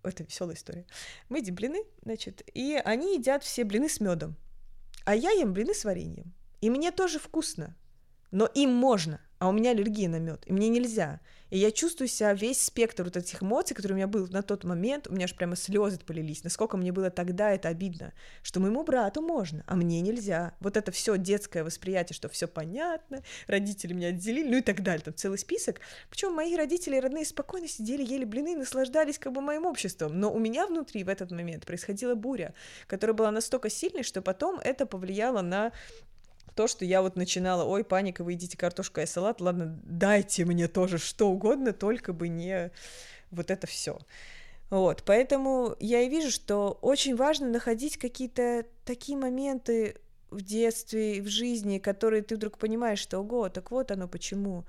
[0.06, 0.86] это веселая история.
[1.28, 4.36] Мы едим блины, значит, и они едят все блины с медом.
[5.04, 6.34] А я ем блины с вареньем.
[6.60, 7.76] И мне тоже вкусно.
[8.30, 11.20] Но им можно а у меня аллергия на мед, и мне нельзя.
[11.50, 14.64] И я чувствую себя весь спектр вот этих эмоций, которые у меня был на тот
[14.64, 18.82] момент, у меня же прямо слезы полились, насколько мне было тогда это обидно, что моему
[18.82, 20.54] брату можно, а мне нельзя.
[20.60, 25.04] Вот это все детское восприятие, что все понятно, родители меня отделили, ну и так далее,
[25.04, 25.80] там целый список.
[26.10, 30.38] Причем мои родители родные спокойно сидели, ели блины, наслаждались как бы моим обществом, но у
[30.38, 32.54] меня внутри в этот момент происходила буря,
[32.86, 35.72] которая была настолько сильной, что потом это повлияло на
[36.56, 40.66] то, что я вот начинала, ой, паника, вы едите картошку и салат, ладно, дайте мне
[40.66, 42.72] тоже что угодно, только бы не
[43.30, 43.98] вот это все.
[44.70, 49.96] Вот, поэтому я и вижу, что очень важно находить какие-то такие моменты
[50.30, 54.64] в детстве, в жизни, которые ты вдруг понимаешь, что, ого, так вот оно почему.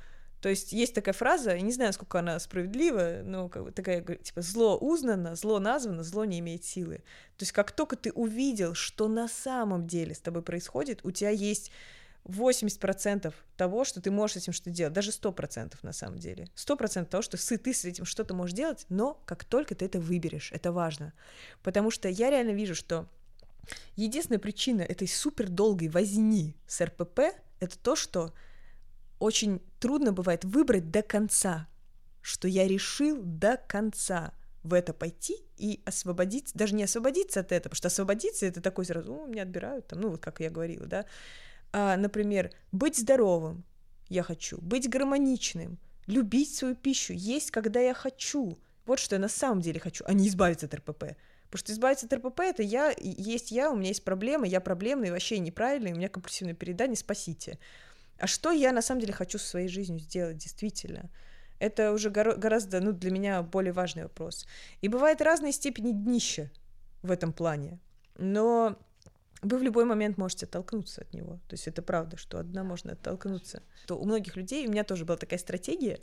[0.48, 4.02] То есть есть такая фраза, я не знаю, сколько она справедлива, но как бы такая,
[4.02, 7.00] типа, зло узнано, зло названо, зло не имеет силы.
[7.36, 11.32] То есть как только ты увидел, что на самом деле с тобой происходит, у тебя
[11.32, 11.70] есть
[12.24, 16.48] 80% того, что ты можешь с этим что-то делать, даже 100% на самом деле.
[16.56, 20.54] 100% того, что ты с этим что-то можешь делать, но как только ты это выберешь,
[20.54, 21.12] это важно.
[21.62, 23.10] Потому что я реально вижу, что
[23.98, 27.20] единственная причина этой супер долгой возни с РПП—
[27.60, 28.34] это то, что
[29.20, 31.68] очень трудно бывает выбрать до конца,
[32.22, 37.70] что я решил до конца в это пойти и освободиться, даже не освободиться от этого,
[37.70, 40.86] потому что освободиться это такой сразу, ну, меня отбирают, там, ну, вот как я говорила,
[40.86, 41.06] да,
[41.72, 43.64] а, например, быть здоровым,
[44.10, 49.30] я хочу, быть гармоничным, любить свою пищу, есть, когда я хочу, вот что я на
[49.30, 51.16] самом деле хочу, а не избавиться от РПП.
[51.50, 55.12] Потому что избавиться от РПП это я, есть я, у меня есть проблемы, я проблемный,
[55.12, 57.58] вообще неправильный, у меня компульсивное переедание, спасите.
[58.20, 61.10] А что я на самом деле хочу со своей жизнью сделать действительно?
[61.60, 64.46] Это уже гораздо, ну, для меня более важный вопрос.
[64.82, 66.52] И бывает разной степени днища
[67.02, 67.80] в этом плане.
[68.18, 68.78] Но
[69.42, 71.40] вы в любой момент можете оттолкнуться от него.
[71.48, 73.62] То есть это правда, что одна можно оттолкнуться.
[73.86, 76.00] То у многих людей, у меня тоже была такая стратегия,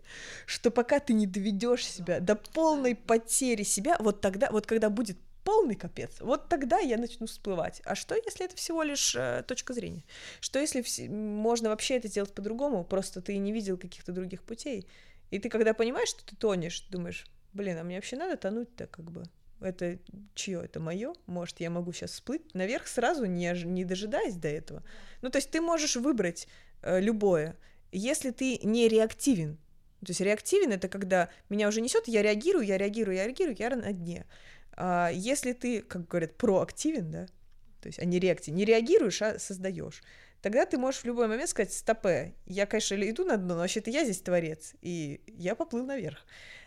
[0.47, 5.19] что пока ты не доведешь себя до полной потери себя, вот тогда, вот когда будет
[5.45, 7.83] полный капец, вот тогда я начну всплывать.
[7.85, 10.05] А что, если это всего лишь э, точка зрения?
[10.41, 14.89] Что, если вс- можно вообще это сделать по-другому, просто ты не видел каких-то других путей?
[15.31, 19.11] И ты, когда понимаешь, что ты тонешь, думаешь, блин, а мне вообще надо тонуть-то как
[19.11, 19.25] бы?
[19.61, 19.99] Это
[20.35, 20.63] чье?
[20.65, 21.15] Это мое?
[21.27, 24.83] Может, я могу сейчас всплыть наверх сразу, не, не дожидаясь до этого?
[25.23, 26.49] Ну, то есть ты можешь выбрать
[26.83, 27.57] э, любое,
[27.93, 29.59] если ты не реактивен.
[30.01, 33.71] То есть реактивен это когда меня уже несет, я реагирую, я реагирую, я реагирую, я
[33.71, 34.27] на дне.
[34.77, 37.27] А если ты, как говорят, проактивен, да,
[37.81, 40.03] то есть, а не реактивен, не реагируешь, а создаешь,
[40.41, 43.91] тогда ты можешь в любой момент сказать, стопе, я, конечно, иду на дно, но вообще-то
[43.91, 46.19] я здесь творец, и я поплыл наверх.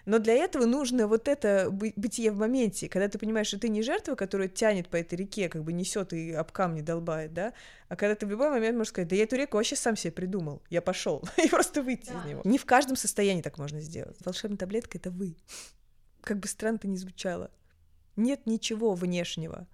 [0.05, 3.81] Но для этого нужно вот это бытие в моменте, когда ты понимаешь, что ты не
[3.81, 7.53] жертва, которая тянет по этой реке, как бы несет и об камни долбает, да,
[7.89, 10.11] а когда ты в любой момент можешь сказать, да я эту реку вообще сам себе
[10.11, 12.21] придумал, я пошел, и просто выйти да.
[12.21, 12.41] из него.
[12.45, 14.17] Не в каждом состоянии так можно сделать.
[14.23, 15.35] Волшебная таблетка— это вы.
[16.21, 17.51] Как бы странно это ни звучало.
[18.17, 19.67] Нет ничего внешнего,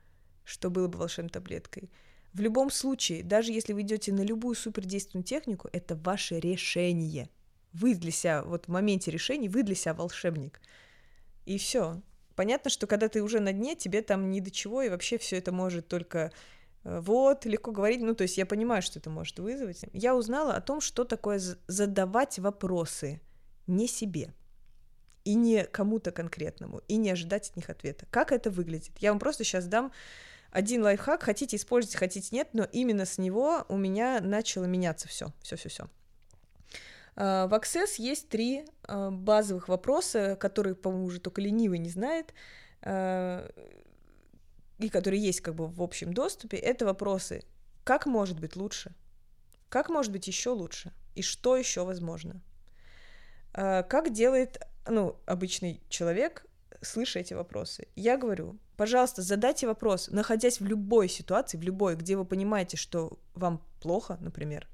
[0.44, 1.89] что было бы волшебной таблеткой.
[2.34, 7.30] В любом случае, даже если вы идете на любую супердейственную технику, это ваше решение.
[7.72, 10.60] Вы для себя, вот в моменте решения, вы для себя волшебник.
[11.46, 12.02] И все.
[12.36, 15.38] Понятно, что когда ты уже на дне, тебе там ни до чего, и вообще все
[15.38, 16.32] это может только
[16.84, 19.86] э, вот, легко говорить, ну, то есть я понимаю, что это может вызвать.
[19.94, 23.22] Я узнала о том, что такое задавать вопросы
[23.68, 24.34] не себе
[25.24, 28.06] и не кому-то конкретному, и не ожидать от них ответа.
[28.12, 28.92] Как это выглядит?
[29.00, 29.92] Я вам просто сейчас дам
[30.52, 35.34] один лайфхак, хотите использовать, хотите нет, но именно с него у меня начало меняться все,
[35.42, 35.90] все, все, все.
[37.16, 42.34] В Access есть три а, базовых вопроса, которые, по-моему, уже только ленивый не знает,
[42.82, 43.48] а,
[44.80, 46.58] и которые есть как бы в общем доступе.
[46.58, 47.44] Это вопросы,
[47.84, 48.96] как может быть лучше,
[49.70, 52.42] как может быть еще лучше, и что еще возможно.
[53.54, 56.46] А, как делает ну, обычный человек,
[56.82, 57.88] слыша эти вопросы.
[57.96, 63.20] Я говорю, пожалуйста, задайте вопрос, находясь в любой ситуации, в любой, где вы понимаете, что
[63.34, 64.68] вам плохо, например,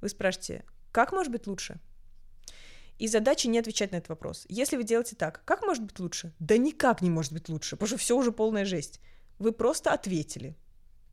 [0.00, 1.80] вы спрашиваете, как может быть лучше?
[2.98, 4.46] И задача не отвечать на этот вопрос.
[4.48, 6.32] Если вы делаете так, как может быть лучше?
[6.38, 9.00] Да никак не может быть лучше, потому что все уже полная жесть.
[9.38, 10.56] Вы просто ответили.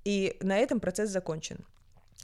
[0.03, 1.65] И на этом процесс закончен.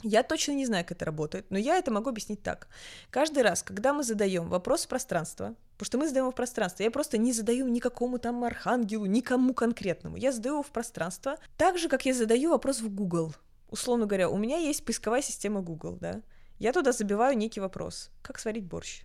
[0.08, 2.68] Я точно не знаю, как это работает, но я это могу объяснить так.
[3.10, 6.84] Каждый раз, когда мы задаем вопрос в пространство, потому что мы задаем его в пространство,
[6.84, 11.76] я просто не задаю никакому там архангелу, никому конкретному, я задаю его в пространство, так
[11.76, 13.34] же, как я задаю вопрос в Google.
[13.68, 16.22] Условно говоря, у меня есть поисковая система Google, да,
[16.60, 19.02] я туда забиваю некий вопрос, как сварить борщ,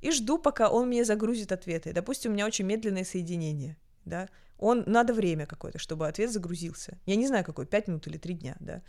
[0.00, 1.92] и жду, пока он мне загрузит ответы.
[1.92, 6.96] Допустим, у меня очень медленное соединение, да, он надо время какое-то, чтобы ответ загрузился.
[7.06, 8.82] Я не знаю, какой, 5 минут или 3 дня, да.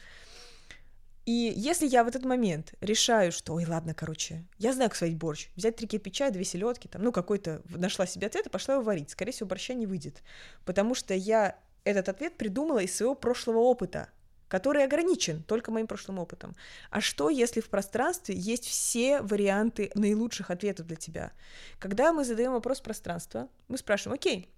[1.26, 5.18] И если я в этот момент решаю, что, ой, ладно, короче, я знаю, как сварить
[5.18, 8.84] борщ, взять три кирпича, две селедки, там, ну, какой-то, нашла себе ответ и пошла его
[8.84, 10.24] варить, скорее всего, борща не выйдет,
[10.66, 14.10] потому что я этот ответ придумала из своего прошлого опыта,
[14.48, 16.56] который ограничен только моим прошлым опытом.
[16.90, 21.32] А что, если в пространстве есть все варианты наилучших ответов для тебя?
[21.78, 24.50] Когда мы задаем вопрос пространства, мы спрашиваем, окей,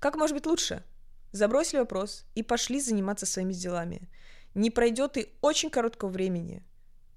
[0.00, 0.82] как может быть лучше?
[1.32, 4.08] Забросили вопрос и пошли заниматься своими делами.
[4.54, 6.62] Не пройдет и очень короткого времени,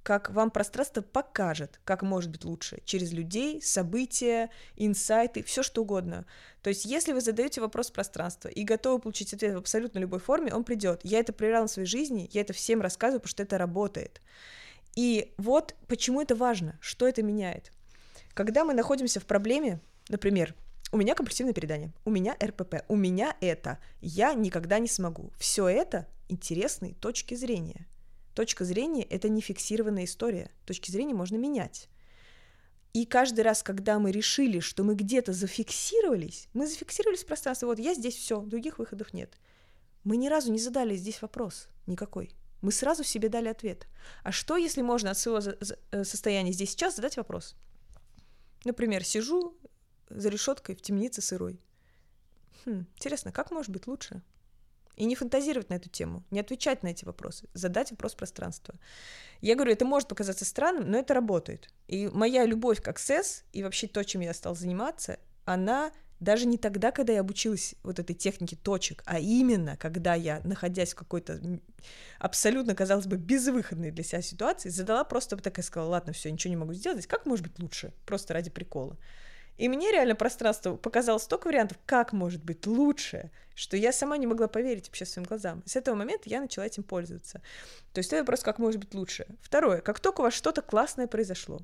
[0.08, 6.26] как вам пространство покажет, как может быть лучше, через людей, события, инсайты, все что угодно.
[6.62, 10.54] То есть, если вы задаете вопрос пространства и готовы получить ответ в абсолютно любой форме,
[10.54, 11.02] он придет.
[11.04, 14.22] Я это проверяла в своей жизни, я это всем рассказываю, потому что это работает.
[14.96, 17.74] И вот почему это важно, что это меняет.
[18.34, 20.56] Когда мы находимся в проблеме, например,
[20.92, 25.32] у меня компульсивное передание, у меня РПП, у меня это, я никогда не смогу.
[25.38, 27.88] Все это интересные точки зрения–
[28.38, 30.52] Точка зрения— это не фиксированная история.
[30.68, 31.90] Точки зрения можно менять.
[32.94, 37.80] И каждый раз, когда мы решили, что мы где-то зафиксировались, мы зафиксировались в пространстве, вот
[37.80, 39.40] я здесь все, других выходов нет.
[40.04, 42.30] Мы ни разу не задали здесь вопрос никакой.
[42.62, 43.88] Мы сразу себе дали ответ.
[44.22, 45.42] А что, если можно от своего
[45.90, 47.56] э, состояния здесь сейчас задать вопрос?
[48.66, 49.58] Например, сижу
[50.10, 51.60] за решеткой в темнице сырой.
[52.66, 54.22] Хм, интересно, как может быть лучше?
[54.96, 58.76] И не фантазировать на эту тему, не отвечать на эти вопросы, задать вопрос пространства.
[59.42, 61.70] Я говорю, это может показаться странным, но это работает.
[61.88, 66.58] И моя любовь к Access и вообще то, чем я стал заниматься, она даже не
[66.58, 71.40] тогда, когда я обучилась вот этой технике точек, а именно, когда я, находясь в какой-то
[72.18, 76.50] абсолютно, казалось бы, безвыходной для себя ситуации, задала просто так и сказала, ладно, все, ничего
[76.50, 77.94] не могу сделать, как может быть лучше?
[78.06, 78.98] Просто ради прикола.
[79.58, 84.28] И мне реально пространство показало столько вариантов, как может быть лучше, что я сама не
[84.28, 85.64] могла поверить вообще своим глазам.
[85.66, 87.42] с этого момента я начала этим пользоваться.
[87.92, 89.26] То есть это вопрос, как может быть лучше.
[89.42, 91.62] Второе, как только у вас что-то классное произошло,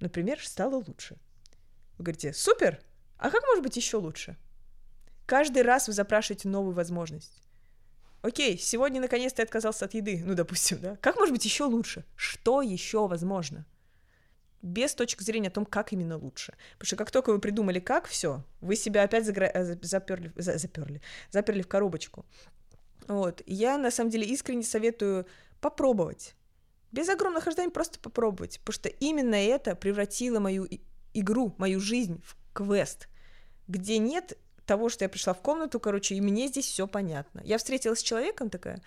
[0.00, 1.16] например, стало лучше,
[1.96, 2.80] вы говорите, супер,
[3.16, 4.36] а как может быть еще лучше?
[5.24, 7.42] Каждый раз вы запрашиваете новую возможность.
[8.20, 10.96] Окей, сегодня наконец-то я отказался от еды, ну, допустим, да?
[10.96, 12.04] Как может быть еще лучше?
[12.14, 13.64] Что еще возможно?
[14.62, 16.54] Без точки зрения о том, как именно лучше.
[16.72, 19.50] Потому что как только вы придумали, как все, вы себя опять загра...
[19.52, 20.56] Э, заперли, за...
[20.56, 21.00] заперли,
[21.30, 22.24] заперли в коробочку.
[23.08, 23.42] Вот.
[23.46, 25.26] Я на самом деле искренне советую
[25.60, 26.34] попробовать.
[26.92, 28.60] Без огромных ожиданий просто попробовать.
[28.60, 30.68] Потому что именно это превратило мою
[31.12, 33.08] игру, мою жизнь в квест,
[33.68, 37.40] где нет того, что я пришла в комнату, короче, и мне здесь все понятно.
[37.44, 38.80] Я встретилась с человеком такая,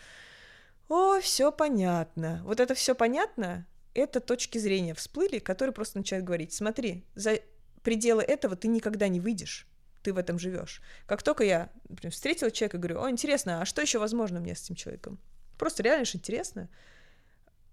[0.87, 2.41] о, все понятно.
[2.45, 7.39] Вот это все понятно, это точки зрения всплыли, которые просто начинают говорить, смотри, за
[7.81, 9.67] пределы этого ты никогда не выйдешь,
[10.03, 10.81] ты в этом живешь.
[11.07, 14.63] Как только я, например, встретила человека, говорю, о, интересно, а что еще возможно мне с
[14.63, 15.19] этим человеком?
[15.57, 16.69] Просто реально же интересно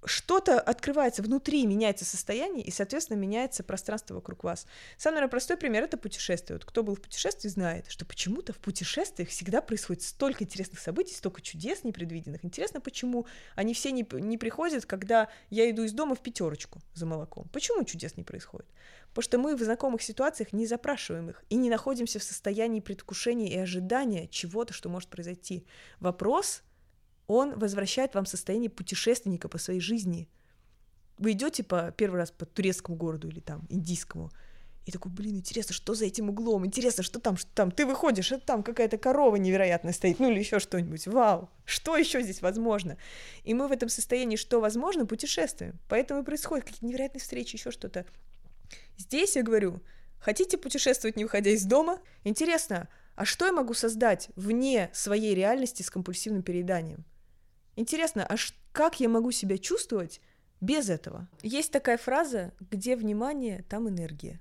[0.04, 4.66] что-то открывается внутри, меняется состояние, и, соответственно, меняется пространство вокруг вас.
[4.96, 6.56] Самый, наверное, простой пример— это путешествие.
[6.56, 11.14] Вот кто был в путешествии, знает, что почему-то в путешествиях всегда происходит столько интересных событий,
[11.14, 12.44] столько чудес непредвиденных.
[12.44, 17.06] Интересно, почему они все не, не приходят, когда я иду из дома в пятерочку за
[17.06, 17.48] молоком.
[17.52, 18.66] Почему чудес не происходит?
[19.10, 23.52] Потому что мы в знакомых ситуациях не запрашиваем их и не находимся в состоянии предвкушения
[23.52, 25.66] и ожидания чего-то, что может произойти.
[26.00, 26.62] Вопрос—
[27.26, 30.28] он возвращает вам состояние путешественника по своей жизни.
[31.18, 34.30] Вы идете по первый раз по турецкому городу или там индийскому,
[34.84, 36.66] и такой, блин, интересно, что за этим углом?
[36.66, 37.70] Интересно, что там, что там?
[37.70, 41.06] Ты выходишь, это там какая-то корова невероятная стоит, ну или еще что-нибудь.
[41.06, 42.96] Вау, что еще здесь возможно?
[43.44, 45.78] И мы в этом состоянии, что возможно, путешествуем.
[45.88, 48.06] Поэтому и происходят какие-то невероятные встречи, еще что-то.
[48.98, 49.80] Здесь я говорю,
[50.18, 52.00] хотите путешествовать, не выходя из дома?
[52.24, 57.04] Интересно, а что я могу создать вне своей реальности с компульсивным перееданием?
[57.76, 58.36] Интересно, а
[58.72, 60.20] как я могу себя чувствовать
[60.60, 61.28] без этого?
[61.42, 64.40] Есть такая фраза, где внимание, там энергия.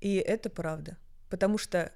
[0.00, 0.96] И это правда.
[1.28, 1.92] Потому что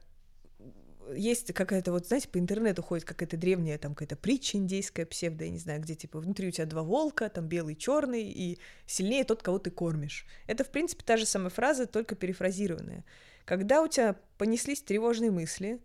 [1.15, 5.51] есть какая-то, вот, знаете, по интернету ходит какая-то древняя там какая-то притча индейская, псевдо, я
[5.51, 9.43] не знаю, где, типа, внутри у тебя два волка, там белый, черный, и сильнее тот,
[9.43, 10.27] кого ты кормишь.
[10.47, 13.05] Это, в принципе, та же самая фраза, только перефразированная.
[13.45, 15.81] Когда у тебя понеслись тревожные мысли,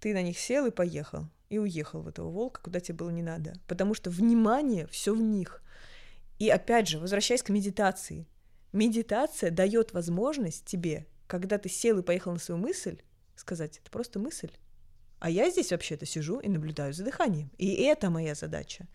[0.00, 3.22] ты на них сел и поехал и уехал в этого волка, куда тебе было не
[3.22, 3.52] надо.
[3.68, 5.62] Потому что внимание все в них.
[6.38, 8.26] И опять же, возвращаясь к медитации,
[8.72, 13.02] медитация дает возможность тебе, когда ты сел и поехал на свою мысль,
[13.36, 14.50] сказать, это просто мысль.
[15.18, 17.50] А я здесь вообще-то сижу и наблюдаю за дыханием.
[17.58, 18.88] И это моя задача.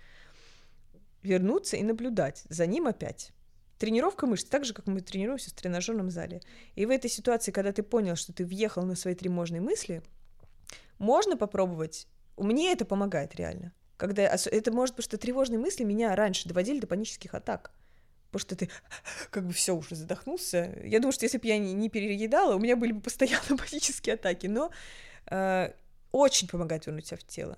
[1.22, 3.34] Вернуться и наблюдать за ним опять.
[3.78, 6.42] Тренировка мышц, так же, как мы тренируемся в тренажерном зале.
[6.74, 10.02] И в этой ситуации, когда ты понял, что ты въехал на свои тревожные мысли,
[10.98, 13.74] можно попробовать мне это помогает реально.
[13.98, 17.72] Когда это может быть, что тревожные мысли меня раньше доводили до панических атак.
[18.28, 18.70] Потому что ты
[19.32, 20.80] как бы все уже задохнулся.
[20.84, 24.16] Я думаю, что если бы я не, не переедала, у меня были бы постоянно панические
[24.16, 24.48] атаки.
[24.48, 24.72] Но
[25.30, 25.72] э,
[26.12, 27.58] очень помогает вернуть себя в тело.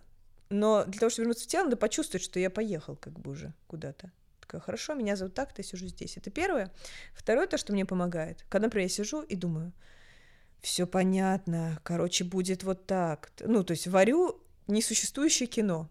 [0.50, 3.54] Но для того, чтобы вернуться в тело, надо почувствовать, что я поехал как бы уже
[3.68, 4.12] куда-то.
[4.40, 6.18] Такая, хорошо, меня зовут так, я сижу здесь.
[6.18, 6.72] Это первое.
[7.14, 8.46] Второе, то, что мне помогает.
[8.50, 9.74] Когда, например, я сижу и думаю,
[10.62, 13.32] все понятно, короче, будет вот так.
[13.40, 14.42] Ну, то есть варю
[14.72, 15.90] несуществующее кино.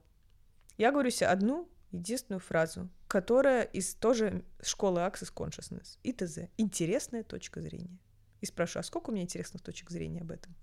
[0.76, 7.60] Я говорю себе одну единственную фразу, которая из тоже школы Access Consciousness, ИТЗ, интересная точка
[7.60, 7.98] зрения.
[8.40, 10.54] И спрашиваю, а сколько у меня интересных точек зрения об этом?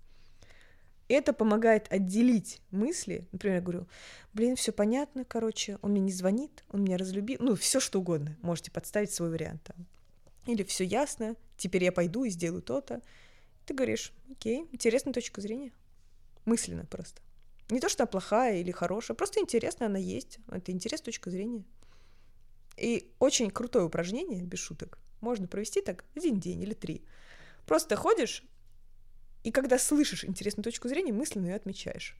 [1.08, 3.28] Это помогает отделить мысли.
[3.30, 3.88] Например, я говорю,
[4.32, 8.36] блин, все понятно, короче, он мне не звонит, он меня разлюбил, ну, все что угодно,
[8.42, 9.86] можете подставить свой вариант там.
[10.46, 13.02] Или все ясно, теперь я пойду и сделаю то-то.
[13.66, 15.72] Ты говоришь, окей, интересная точка зрения.
[16.44, 17.20] Мысленно просто.
[17.68, 20.38] Не то, что она плохая или хорошая, просто интересная она есть.
[20.50, 21.64] Это интересная точка зрения.
[22.76, 27.04] И очень крутое упражнение, без шуток, можно провести так один день или три.
[27.66, 28.44] Просто ходишь,
[29.42, 32.16] и когда слышишь интересную точку зрения, мысленно ее отмечаешь.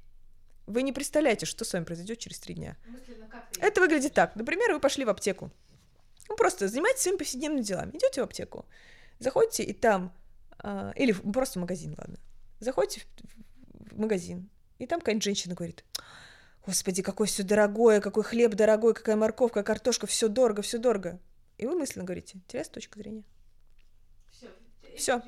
[0.66, 2.76] Вы не представляете, что с вами произойдет через три дня.
[3.60, 4.34] Это выглядит так.
[4.34, 5.52] Например, вы пошли в аптеку.
[6.28, 7.90] Ну, просто занимайтесь своими повседневными делами.
[7.90, 8.66] Идете в аптеку,
[9.20, 10.12] заходите, и там...
[10.62, 12.18] Э, или просто в магазин, ладно.
[12.58, 15.84] Заходите в, в магазин, и там какая-нибудь женщина говорит,
[16.66, 21.20] Господи, какое все дорогое, какой хлеб дорогой, какая морковка, картошка, все дорого, все дорого.
[21.58, 23.24] И вы мысленно говорите, интересная точка зрения.
[24.30, 24.48] Все.
[24.96, 25.22] Все.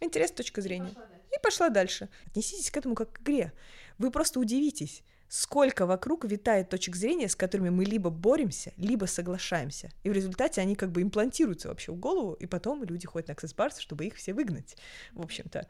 [0.00, 0.88] Интересная точка зрения.
[0.88, 2.08] Пошла и пошла дальше.
[2.26, 3.52] Отнеситесь к этому как к игре.
[3.98, 9.90] Вы просто удивитесь, сколько вокруг витает точек зрения, с которыми мы либо боремся, либо соглашаемся.
[10.04, 13.34] И в результате они как бы имплантируются вообще в голову, и потом люди ходят на
[13.34, 14.76] аксесс чтобы их все выгнать,
[15.12, 15.66] в общем-то.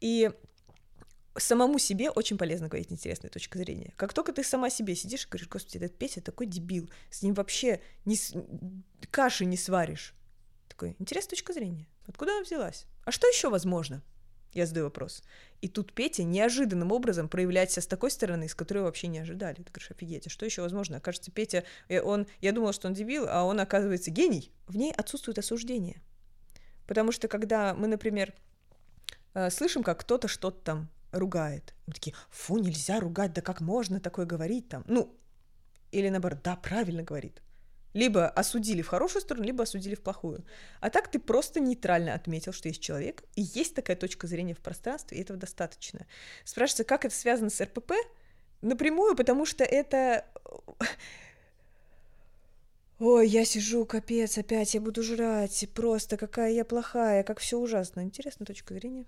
[0.00, 0.30] И
[1.38, 3.92] самому себе очень полезно говорить интересная точка зрения.
[3.96, 7.34] Как только ты сама себе сидишь и говоришь, господи, этот Петя такой дебил, с ним
[7.34, 8.34] вообще не с...
[9.10, 10.14] каши не сваришь.
[10.68, 11.88] Такой, интересная точка зрения.
[12.06, 12.86] Откуда она взялась?
[13.04, 14.02] А что еще возможно?
[14.52, 15.22] Я задаю вопрос.
[15.60, 19.56] И тут Петя неожиданным образом проявляет себя с такой стороны, с которой вообще не ожидали.
[19.56, 20.96] Ты говоришь, офигеть, а что еще возможно?
[20.96, 24.52] Окажется, Петя, э, он, я думала, что он дебил, а он, оказывается, гений.
[24.66, 26.00] В ней отсутствует осуждение.
[26.86, 28.32] Потому что когда мы, например,
[29.34, 30.88] э, слышим, как кто-то что-то там
[31.18, 31.74] ругает.
[31.86, 34.84] Мы такие, фу, нельзя ругать, да как можно такое говорить там?
[34.86, 35.14] Ну,
[35.92, 37.42] или наоборот, да, правильно говорит.
[37.94, 40.44] Либо осудили в хорошую сторону, либо осудили в плохую.
[40.80, 44.58] А так ты просто нейтрально отметил, что есть человек, и есть такая точка зрения в
[44.58, 46.06] пространстве, и этого достаточно.
[46.44, 47.92] Спрашивается, как это связано с РПП?
[48.60, 50.26] Напрямую, потому что это...
[52.98, 58.02] Ой, я сижу, капец, опять я буду жрать, просто какая я плохая, как все ужасно.
[58.02, 59.06] Интересная точка зрения.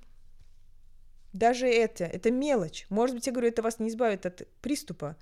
[1.33, 2.87] Даже это, это мелочь.
[2.89, 5.17] Может быть, я говорю, это вас не избавит от приступа,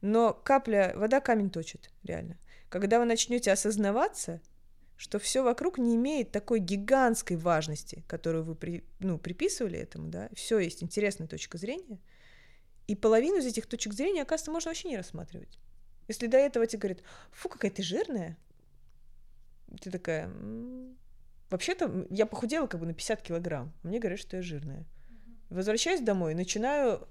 [0.00, 2.38] но капля, вода камень точит, реально.
[2.68, 4.40] Когда вы начнете осознаваться,
[4.96, 10.28] что все вокруг не имеет такой гигантской важности, которую вы при, ну, приписывали этому, да,
[10.34, 12.00] все есть интересная точка зрения,
[12.86, 15.58] и половину из этих точек зрения, оказывается, можно вообще не рассматривать.
[16.08, 18.36] Если до этого тебе говорят, фу, какая ты жирная,
[19.80, 20.30] ты такая,
[21.50, 24.84] вообще-то я похудела как бы на 50 килограмм, мне говорят, что я жирная.
[25.52, 27.06] Возвращаюсь домой, начинаю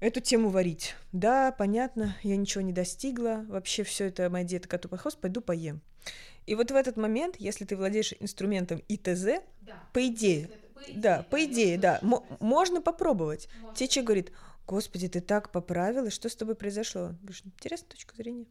[0.00, 0.94] эту тему варить.
[1.12, 5.40] Да, понятно, я ничего не достигла, вообще все это моя диета коту под хвост, пойду
[5.40, 5.80] поем.
[6.46, 9.74] И вот в этот момент, если ты владеешь инструментом ИТЗ, да.
[9.92, 13.48] по идее, по идее да, по идее, да, м- можно попробовать.
[13.60, 13.76] Можно.
[13.76, 14.32] Тебе человек говорит,
[14.66, 17.14] господи, ты так поправилась, что с тобой произошло?
[17.20, 18.46] Говоришь, интересная точка зрения.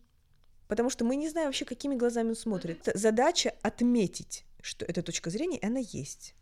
[0.68, 2.88] Потому что мы не знаем вообще, какими глазами он смотрит.
[2.94, 6.36] Задача отметить, что эта точка зрения, она есть.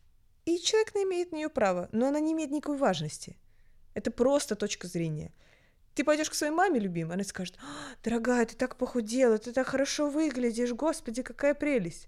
[0.48, 3.36] И человек не имеет на нее права, но она не имеет никакой важности.
[3.94, 5.34] Это просто точка зрения.
[5.94, 9.68] Ты пойдешь к своей маме, любимой, она скажет, «А, дорогая, ты так похудела, ты так
[9.68, 12.08] хорошо выглядишь, господи, какая прелесть.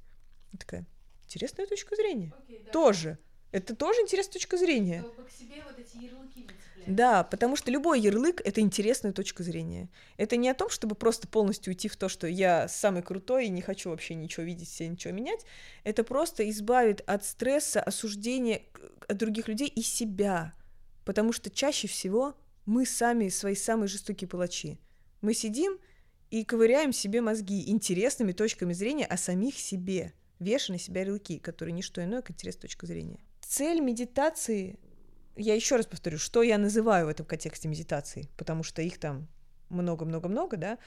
[0.53, 0.86] И такая,
[1.26, 2.32] интересная точка зрения.
[2.48, 2.72] Okay, да.
[2.72, 3.18] Тоже.
[3.52, 5.02] Это тоже интересная точка зрения.
[5.02, 6.44] Чтобы к себе вот эти ярлыки
[6.90, 9.90] да, потому что любой ярлык— это интересная точка зрения.
[10.18, 13.49] Это не о том, чтобы просто полностью уйти в то, что я самый крутой и
[13.49, 15.45] не хочу вообще ничего видеть, себе ничего менять.
[15.84, 18.64] Это просто избавит от стресса, осуждения
[19.07, 20.53] от других людей и себя.
[21.06, 22.36] Потому что чаще всего
[22.66, 24.80] мы сами свои самые жестокие палачи.
[25.22, 25.78] Мы сидим
[26.32, 31.74] и ковыряем себе мозги интересными точками зрения о самих себе, вешая на себя ярлыки, которые
[31.74, 33.20] не что иное, как интересная точка зрения.
[33.41, 34.80] Цель медитации
[35.40, 39.28] я еще раз повторю, что я называю в этом контексте медитации, потому что их там
[39.70, 40.78] много-много-много, да,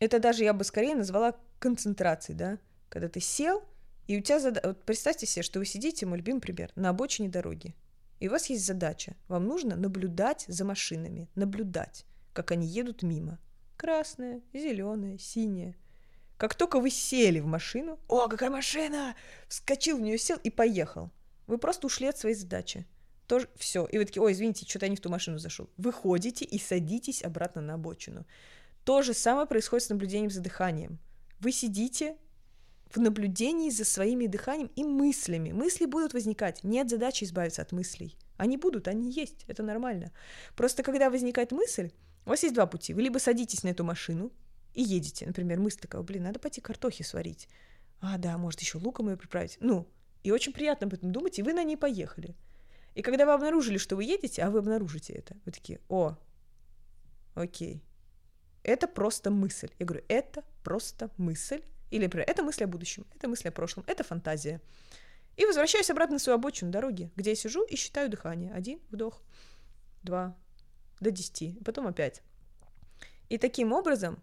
[0.00, 2.58] это даже я бы скорее назвала концентрацией, да,
[2.88, 3.62] когда ты сел,
[4.08, 4.66] и у тебя задача...
[4.66, 7.74] Вот представьте себе, что вы сидите, мой любимый пример, на обочине дороги,
[8.18, 13.38] и у вас есть задача, вам нужно наблюдать за машинами, наблюдать, как они едут мимо.
[13.76, 15.76] Красная, зеленая, синяя.
[16.36, 19.14] Как только вы сели в машину, о, какая машина!
[19.48, 21.10] Вскочил в нее, сел и поехал.
[21.46, 22.86] Вы просто ушли от своей задачи
[23.32, 23.86] тоже все.
[23.86, 25.70] И вы такие, ой, извините, что-то я не в ту машину зашел.
[25.78, 28.26] Выходите и садитесь обратно на обочину.
[28.84, 30.98] То же самое происходит с наблюдением за дыханием.
[31.40, 32.18] Вы сидите
[32.90, 35.52] в наблюдении за своими дыханием и мыслями.
[35.52, 36.62] Мысли будут возникать.
[36.62, 38.18] Нет задачи избавиться от мыслей.
[38.36, 40.12] Они будут, они есть, это нормально.
[40.54, 41.90] Просто когда возникает мысль,
[42.26, 42.92] у вас есть два пути.
[42.92, 44.30] Вы либо садитесь на эту машину
[44.74, 47.48] и едете, например, мысль такая, блин, надо пойти картохи сварить.
[48.02, 49.56] А, да, может, еще луком ее приправить.
[49.60, 49.88] Ну,
[50.22, 52.36] и очень приятно об этом думать, и вы на ней поехали.
[52.94, 56.16] И когда вы обнаружили, что вы едете, а вы обнаружите это, вы такие, о,
[57.34, 57.82] окей,
[58.62, 59.70] это просто мысль.
[59.78, 61.62] Я говорю, это просто мысль.
[61.90, 64.60] Или, например, это мысль о будущем, это мысль о прошлом, это фантазия.
[65.36, 68.52] И возвращаюсь обратно на свою обочину дороги, где я сижу и считаю дыхание.
[68.52, 69.22] Один вдох,
[70.02, 70.36] два,
[71.00, 72.22] до десяти, потом опять.
[73.28, 74.22] И таким образом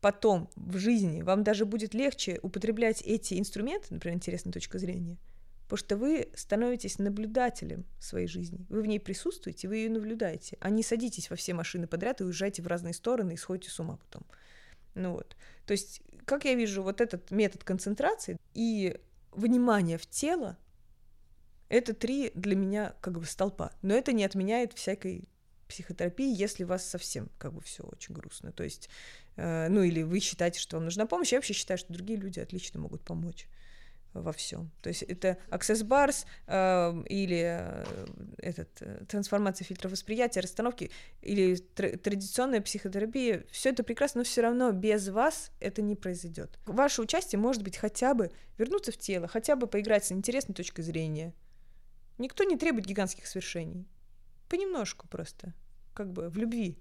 [0.00, 5.16] потом в жизни вам даже будет легче употреблять эти инструменты, например, интересная точка зрения,
[5.72, 8.66] потому что вы становитесь наблюдателем своей жизни.
[8.68, 12.24] Вы в ней присутствуете, вы ее наблюдаете, а не садитесь во все машины подряд и
[12.24, 14.22] уезжаете в разные стороны и сходите с ума потом.
[14.94, 15.34] Ну вот.
[15.64, 19.00] То есть, как я вижу, вот этот метод концентрации и
[19.30, 20.58] внимания в тело,
[21.70, 23.72] это три для меня как бы столпа.
[23.80, 25.26] Но это не отменяет всякой
[25.68, 28.52] психотерапии, если у вас совсем как бы все очень грустно.
[28.52, 28.90] То есть,
[29.36, 32.40] э, ну или вы считаете, что вам нужна помощь, я вообще считаю, что другие люди
[32.40, 33.48] отлично могут помочь
[34.14, 34.70] во всем.
[34.82, 38.06] То есть это Access Bars э, или э,
[38.38, 40.90] этот, э, трансформация фильтров восприятия, расстановки
[41.22, 43.44] или тр- традиционная психотерапия.
[43.50, 46.58] Все это прекрасно, но все равно без вас это не произойдет.
[46.66, 50.82] Ваше участие может быть хотя бы вернуться в тело, хотя бы поиграть с интересной точкой
[50.82, 51.34] зрения.
[52.18, 53.88] Никто не требует гигантских свершений.
[54.48, 55.54] Понемножку просто
[55.94, 56.78] как бы в любви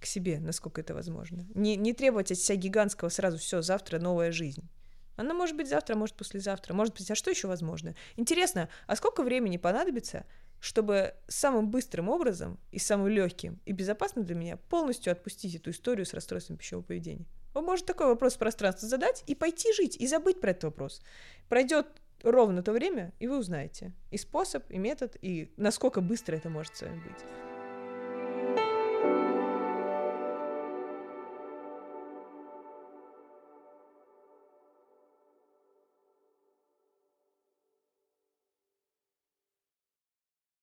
[0.00, 1.46] к себе, насколько это возможно.
[1.54, 4.68] Не, не требовать от себя гигантского сразу все, завтра новая жизнь.
[5.16, 7.94] Она может быть завтра, может послезавтра, может быть, а что еще возможно?
[8.16, 10.26] Интересно, а сколько времени понадобится,
[10.60, 16.06] чтобы самым быстрым образом и самым легким и безопасным для меня полностью отпустить эту историю
[16.06, 17.26] с расстройством пищевого поведения?
[17.54, 21.02] Он может такой вопрос в пространство задать и пойти жить, и забыть про этот вопрос.
[21.48, 21.86] Пройдет
[22.22, 26.76] ровно то время, и вы узнаете и способ, и метод, и насколько быстро это может
[26.76, 27.53] с вами быть.